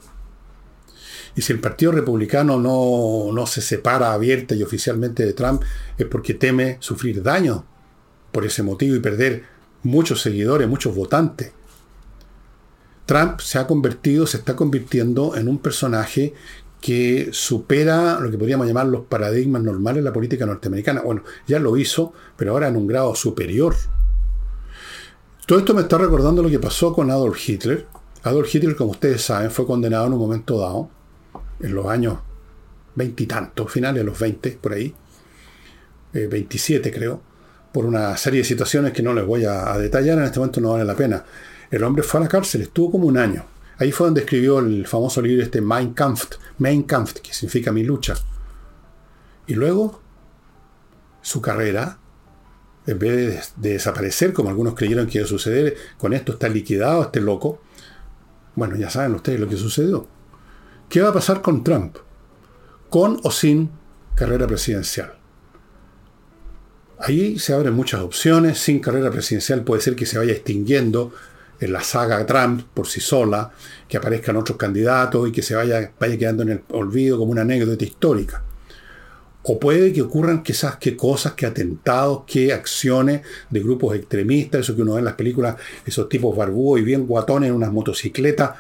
[1.34, 5.62] Y si el Partido Republicano no, no, se separa abierta y oficialmente de Trump,
[5.98, 7.64] es porque teme sufrir daño
[8.34, 9.44] por ese motivo y perder
[9.84, 11.54] muchos seguidores, muchos votantes.
[13.06, 16.34] Trump se ha convertido, se está convirtiendo en un personaje
[16.82, 21.02] que supera lo que podríamos llamar los paradigmas normales de la política norteamericana.
[21.02, 23.76] Bueno, ya lo hizo, pero ahora en un grado superior.
[25.50, 27.88] Todo esto me está recordando lo que pasó con Adolf Hitler.
[28.22, 30.92] Adolf Hitler, como ustedes saben, fue condenado en un momento dado,
[31.60, 32.20] en los años
[32.94, 34.94] veintitantos, finales de los 20, por ahí,
[36.14, 37.24] 27 eh, creo,
[37.74, 40.74] por una serie de situaciones que no les voy a, detallar, en este momento no
[40.74, 41.26] vale la pena.
[41.72, 43.44] El hombre fue a la cárcel, estuvo como un año.
[43.80, 46.28] Ahí fue donde escribió el famoso libro este Mein Kampf,
[46.60, 48.14] Mein Kampf, que significa mi lucha.
[49.48, 50.00] Y luego,
[51.24, 51.98] su carrera
[52.90, 57.04] en vez de, desaparecer, como algunos creyeron que iba a suceder, con esto está liquidado
[57.04, 57.62] este loco.
[58.56, 60.08] Bueno, ya saben ustedes lo que sucedió.
[60.90, 61.98] ¿Qué va a pasar con Trump?
[62.90, 63.70] Con o sin
[64.16, 65.14] carrera presidencial.
[66.98, 68.58] Ahí se abren muchas opciones.
[68.58, 71.14] Sin carrera presidencial puede ser que se vaya extinguiendo
[71.60, 73.52] en la saga Trump por sí sola,
[73.88, 77.42] que aparezcan otros candidatos y que se vaya, vaya quedando en el olvido como una
[77.42, 78.44] anécdota histórica.
[79.44, 84.76] O puede que ocurran quizás que cosas, que atentados, que acciones de grupos extremistas, eso
[84.76, 88.52] que uno ve en las películas, esos tipos barbudos y bien guatones en unas motocicletas,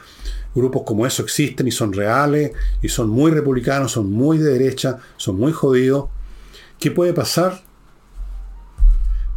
[0.55, 2.51] Grupos como eso existen y son reales
[2.81, 6.09] y son muy republicanos, son muy de derecha, son muy jodidos.
[6.79, 7.61] ¿Qué puede pasar?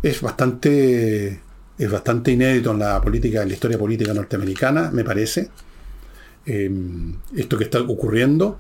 [0.03, 1.41] Es bastante,
[1.79, 5.51] es bastante inédito en la política, en la historia política norteamericana, me parece.
[6.47, 8.59] Em, esto que está ocurriendo.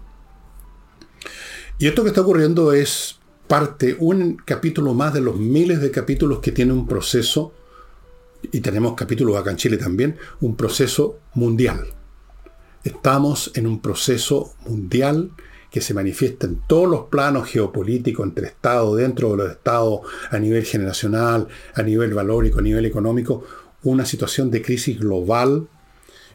[1.83, 3.19] Y esto que está ocurriendo es
[3.49, 7.53] parte, un capítulo más de los miles de capítulos que tiene un proceso,
[8.53, 11.89] y tenemos capítulos acá en Chile también, un proceso mundial.
[12.85, 15.33] Estamos en un proceso mundial
[15.73, 20.39] que se manifiesta en todos los planos geopolíticos, entre Estados, dentro de los Estados, a
[20.39, 23.43] nivel generacional, a nivel valórico, a nivel económico,
[23.83, 25.67] una situación de crisis global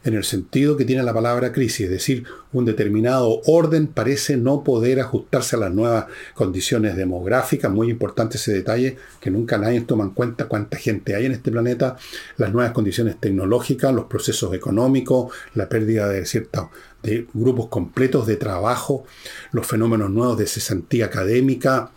[0.04, 4.64] en el sentido que tiene la palabra crisis, es decir, un determinado orden parece no
[4.64, 10.04] poder ajustarse a las nuevas condiciones demográficas, muy importante ese detalle, que nunca nadie toma
[10.04, 11.96] en cuenta cuánta gente hay en este planeta,
[12.36, 16.68] las nuevas condiciones tecnológicas, los procesos económicos, la pérdida de ciertos
[17.02, 19.04] de grupos completos de trabajo,
[19.52, 21.90] los fenómenos nuevos de cesantía académica,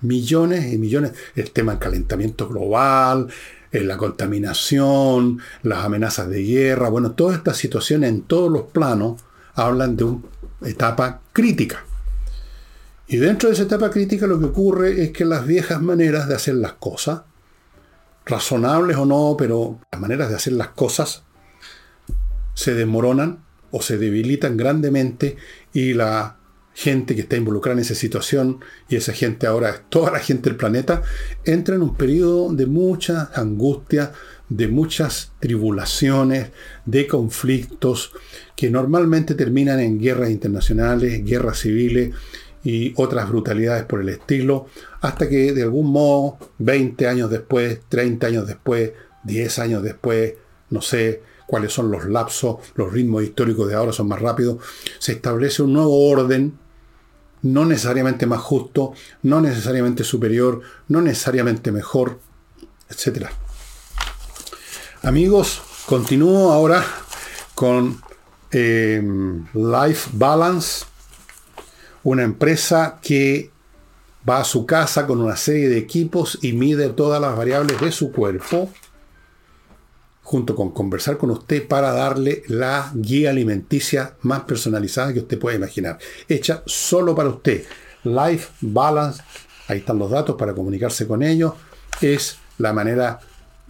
[0.00, 3.28] millones y millones, el tema del calentamiento global,
[3.72, 9.20] la contaminación, las amenazas de guerra, bueno, todas estas situaciones en todos los planos
[9.54, 10.22] hablan de una
[10.62, 11.84] etapa crítica.
[13.06, 16.34] Y dentro de esa etapa crítica lo que ocurre es que las viejas maneras de
[16.34, 17.22] hacer las cosas,
[18.26, 21.22] razonables o no, pero las maneras de hacer las cosas
[22.54, 25.36] se desmoronan o se debilitan grandemente
[25.72, 26.37] y la
[26.78, 30.48] gente que está involucrada en esa situación, y esa gente ahora es toda la gente
[30.48, 31.02] del planeta,
[31.44, 34.12] entra en un periodo de mucha angustia,
[34.48, 36.52] de muchas tribulaciones,
[36.86, 38.12] de conflictos,
[38.54, 42.14] que normalmente terminan en guerras internacionales, guerras civiles
[42.62, 44.68] y otras brutalidades por el estilo,
[45.00, 48.92] hasta que de algún modo, 20 años después, 30 años después,
[49.24, 50.34] 10 años después,
[50.70, 54.58] no sé, cuáles son los lapsos, los ritmos históricos de ahora son más rápidos,
[55.00, 56.67] se establece un nuevo orden
[57.42, 62.20] no necesariamente más justo, no necesariamente superior, no necesariamente mejor,
[62.90, 63.26] etc.
[65.02, 66.84] Amigos, continúo ahora
[67.54, 68.00] con
[68.50, 69.02] eh,
[69.54, 70.86] Life Balance,
[72.02, 73.50] una empresa que
[74.28, 77.92] va a su casa con una serie de equipos y mide todas las variables de
[77.92, 78.70] su cuerpo
[80.28, 85.56] junto con conversar con usted para darle la guía alimenticia más personalizada que usted pueda
[85.56, 85.98] imaginar,
[86.28, 87.64] hecha solo para usted.
[88.04, 89.22] Life Balance,
[89.68, 91.54] ahí están los datos para comunicarse con ellos,
[92.02, 93.20] es la manera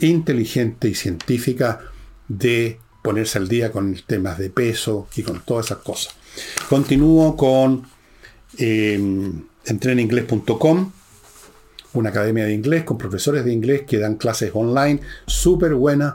[0.00, 1.78] inteligente y científica
[2.26, 6.16] de ponerse al día con temas de peso y con todas esas cosas.
[6.68, 7.84] Continúo con
[8.58, 9.00] eh,
[9.64, 10.92] entreninglés.com,
[11.92, 16.14] una academia de inglés con profesores de inglés que dan clases online súper buenas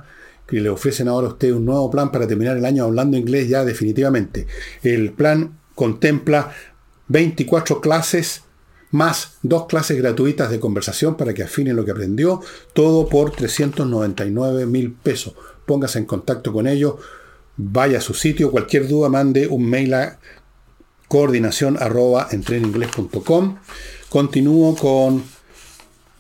[0.52, 3.50] y le ofrecen ahora a usted un nuevo plan para terminar el año hablando inglés
[3.50, 4.48] ya definitivamente.
[4.84, 6.52] El plan contempla
[7.08, 8.44] 24 clases
[8.92, 12.42] más dos clases gratuitas de conversación para que afinen lo que aprendió,
[12.74, 15.34] todo por 399 mil pesos.
[15.66, 16.96] Póngase en contacto con ellos,
[17.58, 20.20] vaya a su sitio, cualquier duda mande un mail a
[21.08, 22.30] coordinación arroba
[24.10, 25.24] Continúo con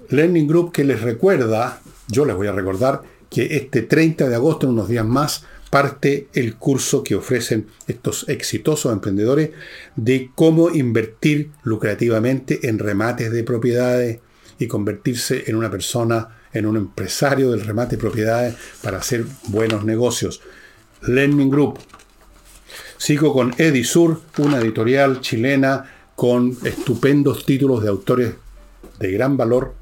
[0.09, 3.03] Learning Group que les recuerda, yo les voy a recordar,
[3.33, 8.29] que este 30 de agosto, en unos días más, parte el curso que ofrecen estos
[8.29, 9.49] exitosos emprendedores
[9.95, 14.19] de cómo invertir lucrativamente en remates de propiedades
[14.59, 19.83] y convertirse en una persona, en un empresario del remate de propiedades para hacer buenos
[19.83, 20.41] negocios.
[21.01, 21.79] Learning Group.
[22.97, 28.33] Sigo con Edisur, una editorial chilena con estupendos títulos de autores
[28.99, 29.73] de gran valor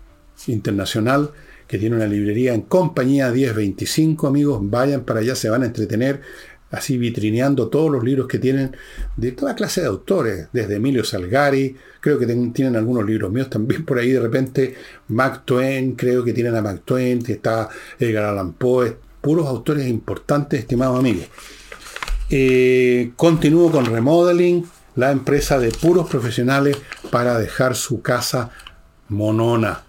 [0.47, 1.31] internacional
[1.71, 6.19] que tiene una librería en compañía 1025, amigos, vayan para allá, se van a entretener
[6.69, 8.75] así vitrineando todos los libros que tienen
[9.15, 13.85] de toda clase de autores, desde Emilio Salgari, creo que tienen algunos libros míos también
[13.85, 14.75] por ahí de repente,
[15.07, 19.87] Mark Twain, creo que tienen a Mark Twain, que está Edgar Allan Poe, puros autores
[19.87, 21.29] importantes, estimados amigos.
[22.29, 24.65] Eh, continúo con Remodeling,
[24.97, 26.75] la empresa de puros profesionales
[27.11, 28.51] para dejar su casa
[29.07, 29.83] monona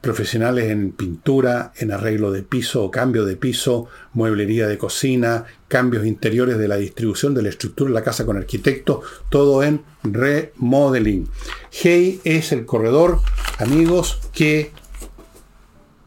[0.00, 6.06] profesionales en pintura, en arreglo de piso o cambio de piso, mueblería de cocina, cambios
[6.06, 11.28] interiores de la distribución de la estructura de la casa con arquitectos, todo en remodeling.
[11.70, 13.20] Hey es el corredor,
[13.58, 14.70] amigos, que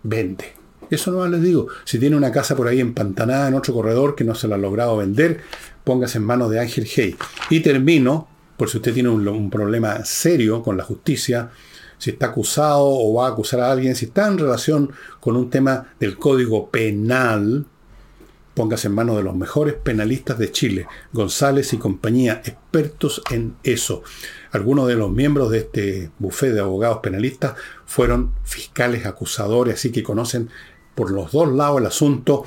[0.04, 0.54] vende.
[0.90, 1.68] Eso no les digo.
[1.86, 4.58] Si tiene una casa por ahí empantanada en otro corredor que no se la ha
[4.58, 5.42] logrado vender,
[5.84, 7.16] póngase en manos de Ángel Hey.
[7.50, 8.28] Y termino,
[8.58, 11.50] por si usted tiene un, un problema serio con la justicia,
[12.02, 15.52] si está acusado o va a acusar a alguien, si está en relación con un
[15.52, 17.68] tema del código penal,
[18.56, 24.04] Póngase en manos de los mejores penalistas de Chile, González y compañía, expertos en eso.
[24.52, 27.54] Algunos de los miembros de este bufete de abogados penalistas
[27.86, 30.50] fueron fiscales acusadores, así que conocen
[30.96, 32.44] por los dos lados el asunto.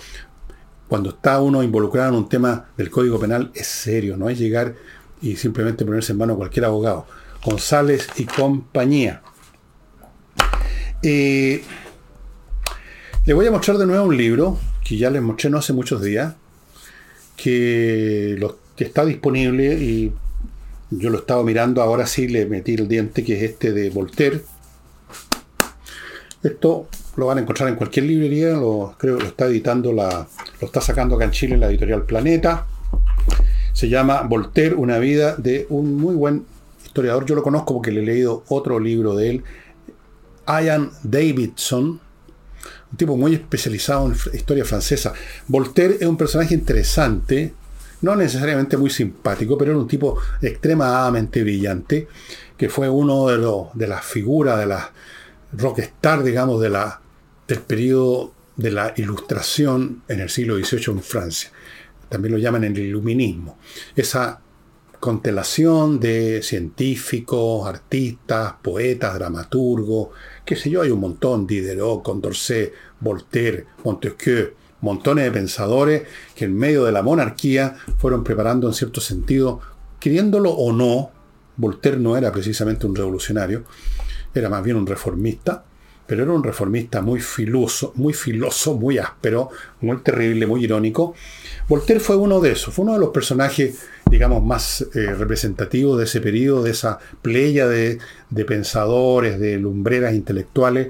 [0.88, 4.74] Cuando está uno involucrado en un tema del Código Penal es serio, no es llegar
[5.22, 7.06] y simplemente ponerse en manos a cualquier abogado.
[7.42, 9.22] González y compañía.
[11.06, 11.62] Eh,
[13.26, 16.02] le voy a mostrar de nuevo un libro que ya les mostré no hace muchos
[16.02, 16.34] días,
[17.36, 18.38] que,
[18.78, 20.12] está disponible y
[20.90, 24.40] yo lo estaba mirando, ahora sí le metí el diente, que es este de Voltaire.
[26.42, 28.54] Esto lo van a encontrar en cualquier librería,
[28.96, 30.26] creo que lo está editando la,
[30.60, 32.66] lo está sacando acá en Chile en la editorial Planeta.
[33.74, 36.46] Se llama Voltaire, una vida de un muy buen
[36.82, 37.26] historiador.
[37.26, 39.44] Yo lo conozco porque le he leído otro libro de él,
[40.46, 42.00] Ian Davidson,
[42.90, 45.12] un tipo muy especializado en historia francesa.
[45.48, 47.52] Voltaire es un personaje interesante,
[48.02, 52.08] no necesariamente muy simpático, pero era un tipo extremadamente brillante,
[52.56, 54.84] que fue uno de, los, de las figuras, de las
[55.52, 61.50] rockstar, digamos, del periodo de la ilustración en el siglo XVIII en Francia.
[62.08, 63.58] También lo llaman el iluminismo.
[63.96, 64.40] Esa
[65.04, 70.08] constelación de científicos, artistas, poetas, dramaturgos,
[70.46, 76.02] qué sé yo, hay un montón, Diderot, Condorcet, Voltaire, Montesquieu, montones de pensadores
[76.34, 79.60] que en medio de la monarquía fueron preparando en cierto sentido,
[80.00, 81.10] queriéndolo o no,
[81.58, 83.64] Voltaire no era precisamente un revolucionario,
[84.34, 85.66] era más bien un reformista,
[86.06, 89.50] pero era un reformista muy filoso, muy filoso, muy áspero,
[89.80, 91.14] muy terrible, muy irónico.
[91.68, 96.04] Voltaire fue uno de esos, fue uno de los personajes digamos, más eh, representativo de
[96.04, 97.98] ese periodo, de esa playa de,
[98.46, 100.88] pensadores, de lumbreras intelectuales.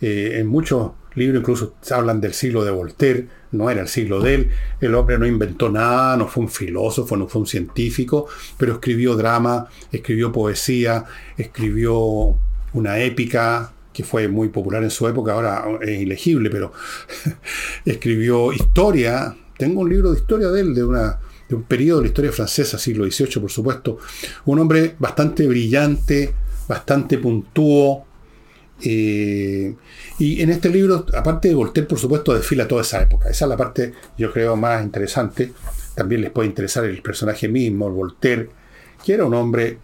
[0.00, 4.34] Eh, en muchos libros incluso hablan del siglo de Voltaire, no era el siglo de
[4.34, 4.50] él,
[4.80, 8.26] el hombre no inventó nada, no fue un filósofo, no fue un científico,
[8.58, 11.04] pero escribió drama, escribió poesía,
[11.36, 12.36] escribió
[12.74, 16.70] una épica que fue muy popular en su época, ahora es ilegible, pero
[17.84, 22.30] escribió historia, tengo un libro de historia de él, de un periodo de la historia
[22.30, 23.98] francesa, siglo XVIII, por supuesto.
[24.44, 26.32] Un hombre bastante brillante,
[26.68, 28.06] bastante puntúo.
[28.80, 29.74] Eh,
[30.20, 33.28] y en este libro, aparte de Voltaire, por supuesto, desfila toda esa época.
[33.28, 35.52] Esa es la parte, yo creo, más interesante.
[35.96, 38.48] También les puede interesar el personaje mismo, Voltaire,
[39.04, 39.78] que era un hombre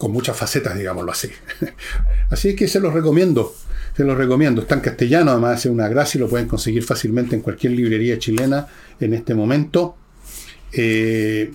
[0.00, 1.28] con muchas facetas, digámoslo así.
[2.30, 3.54] Así es que se los recomiendo.
[3.94, 4.62] Se los recomiendo.
[4.62, 8.18] Está en castellano, además es una gracia y lo pueden conseguir fácilmente en cualquier librería
[8.18, 8.66] chilena
[8.98, 9.96] en este momento.
[10.72, 11.52] Eh,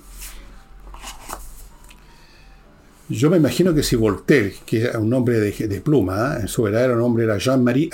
[3.09, 6.47] yo me imagino que si Voltaire, que era un hombre de, pluma, ¿eh?
[6.47, 7.89] su verdadero nombre era Jean-Marie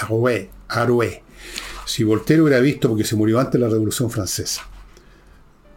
[0.68, 1.22] Arouet,
[1.86, 4.68] si Voltaire hubiera visto, porque se murió antes de la Revolución Francesa,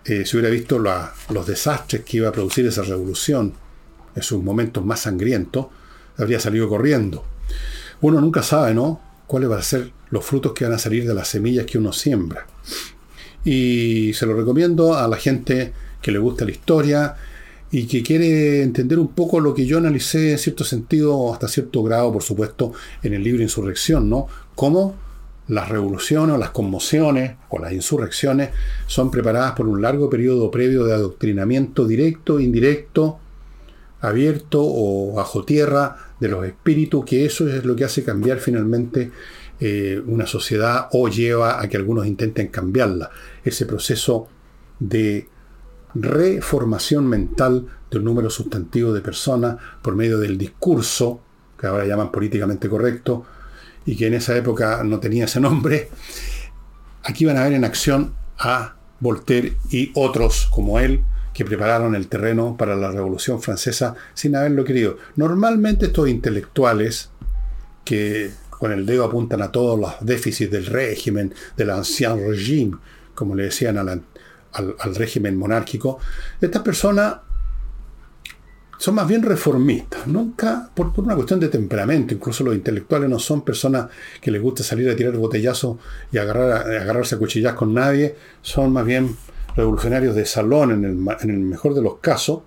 [0.05, 3.55] eh, si hubiera visto los desastres que iba a producir esa revolución
[4.15, 5.67] en sus momentos más sangrientos,
[6.17, 7.25] habría salido corriendo
[8.01, 9.01] uno nunca sabe, ¿no?
[9.27, 11.93] Cuáles van a ser los frutos que van a salir de las semillas que uno
[11.93, 12.47] siembra.
[13.45, 17.17] Y se lo recomiendo a la gente que le gusta la historia
[17.71, 21.83] y que quiere entender un poco lo que yo analicé en cierto sentido, hasta cierto
[21.83, 24.29] grado, por supuesto, en el libro Insurrección, ¿no?
[24.55, 24.97] Cómo
[25.49, 28.51] las revoluciones o las conmociones o las insurrecciones
[28.87, 33.19] son preparadas por un largo periodo previo de adoctrinamiento directo, indirecto,
[34.05, 39.11] abierto o bajo tierra de los espíritus, que eso es lo que hace cambiar finalmente
[39.61, 43.11] eh, una sociedad o lleva a que algunos intenten cambiarla.
[43.45, 44.29] Ese proceso
[44.79, 45.29] de
[45.95, 51.21] reformación mental de un número sustantivo de personas por medio del discurso,
[51.59, 53.25] que ahora llaman políticamente correcto,
[53.87, 55.89] y que en esa época no tenía ese nombre,
[57.03, 61.05] aquí van a ver en acción a Voltaire y otros como él,
[61.35, 64.97] que prepararon el terreno para la Revolución Francesa sin haberlo querido.
[65.17, 67.11] Normalmente estos intelectuales
[67.85, 72.79] que con el dedo apuntan a todos los déficits del régimen, del ancien régime,
[73.15, 74.03] como le decían al,
[74.95, 75.99] régimen monárquico,
[76.41, 77.17] estas personas
[78.79, 83.43] son más bien reformistas, nunca por, una cuestión de temperamento, incluso los intelectuales no son
[83.43, 83.87] personas
[84.21, 85.79] que les gusta salir a tirar botellazos
[86.13, 89.17] y agarrar, agarrarse a cuchillas con nadie, son más bien
[89.57, 92.41] revolucionarios de salón en el, mejor de los casos,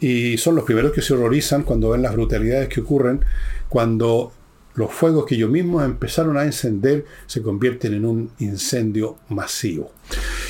[0.00, 3.24] y son los primeros que se horrorizan cuando ven las brutalidades que ocurren,
[3.68, 4.32] cuando
[4.74, 9.92] los fuegos que ellos mismos empezaron a encender se convierten en un incendio masivo.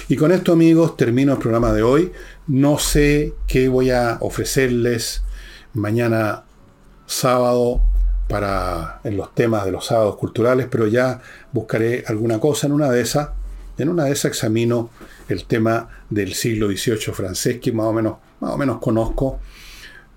[0.09, 2.13] Y con esto amigos termino el programa de hoy.
[2.47, 5.23] No sé qué voy a ofrecerles
[5.73, 6.45] mañana
[7.07, 7.81] sábado
[8.29, 11.21] para en los temas de los sábados culturales, pero ya
[11.53, 13.31] buscaré alguna cosa en una de esas.
[13.79, 14.91] En una de esas examino
[15.29, 19.41] el tema del siglo XVIII francés, que más o menos, más o menos conozco,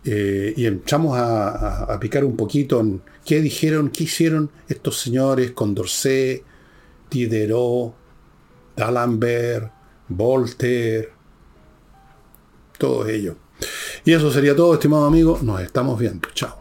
[0.04, 6.44] eh, y entramos a, picar un poquito en qué dijeron, qué hicieron estos señores Condorcet,
[7.10, 7.94] Diderot,
[8.76, 9.72] D'Alembert,
[10.08, 11.10] Voltaire,
[12.78, 13.36] todo ello.
[14.04, 15.40] Y eso sería todo, estimado amigo.
[15.44, 16.30] Nos estamos viendo.
[16.34, 16.61] Chao.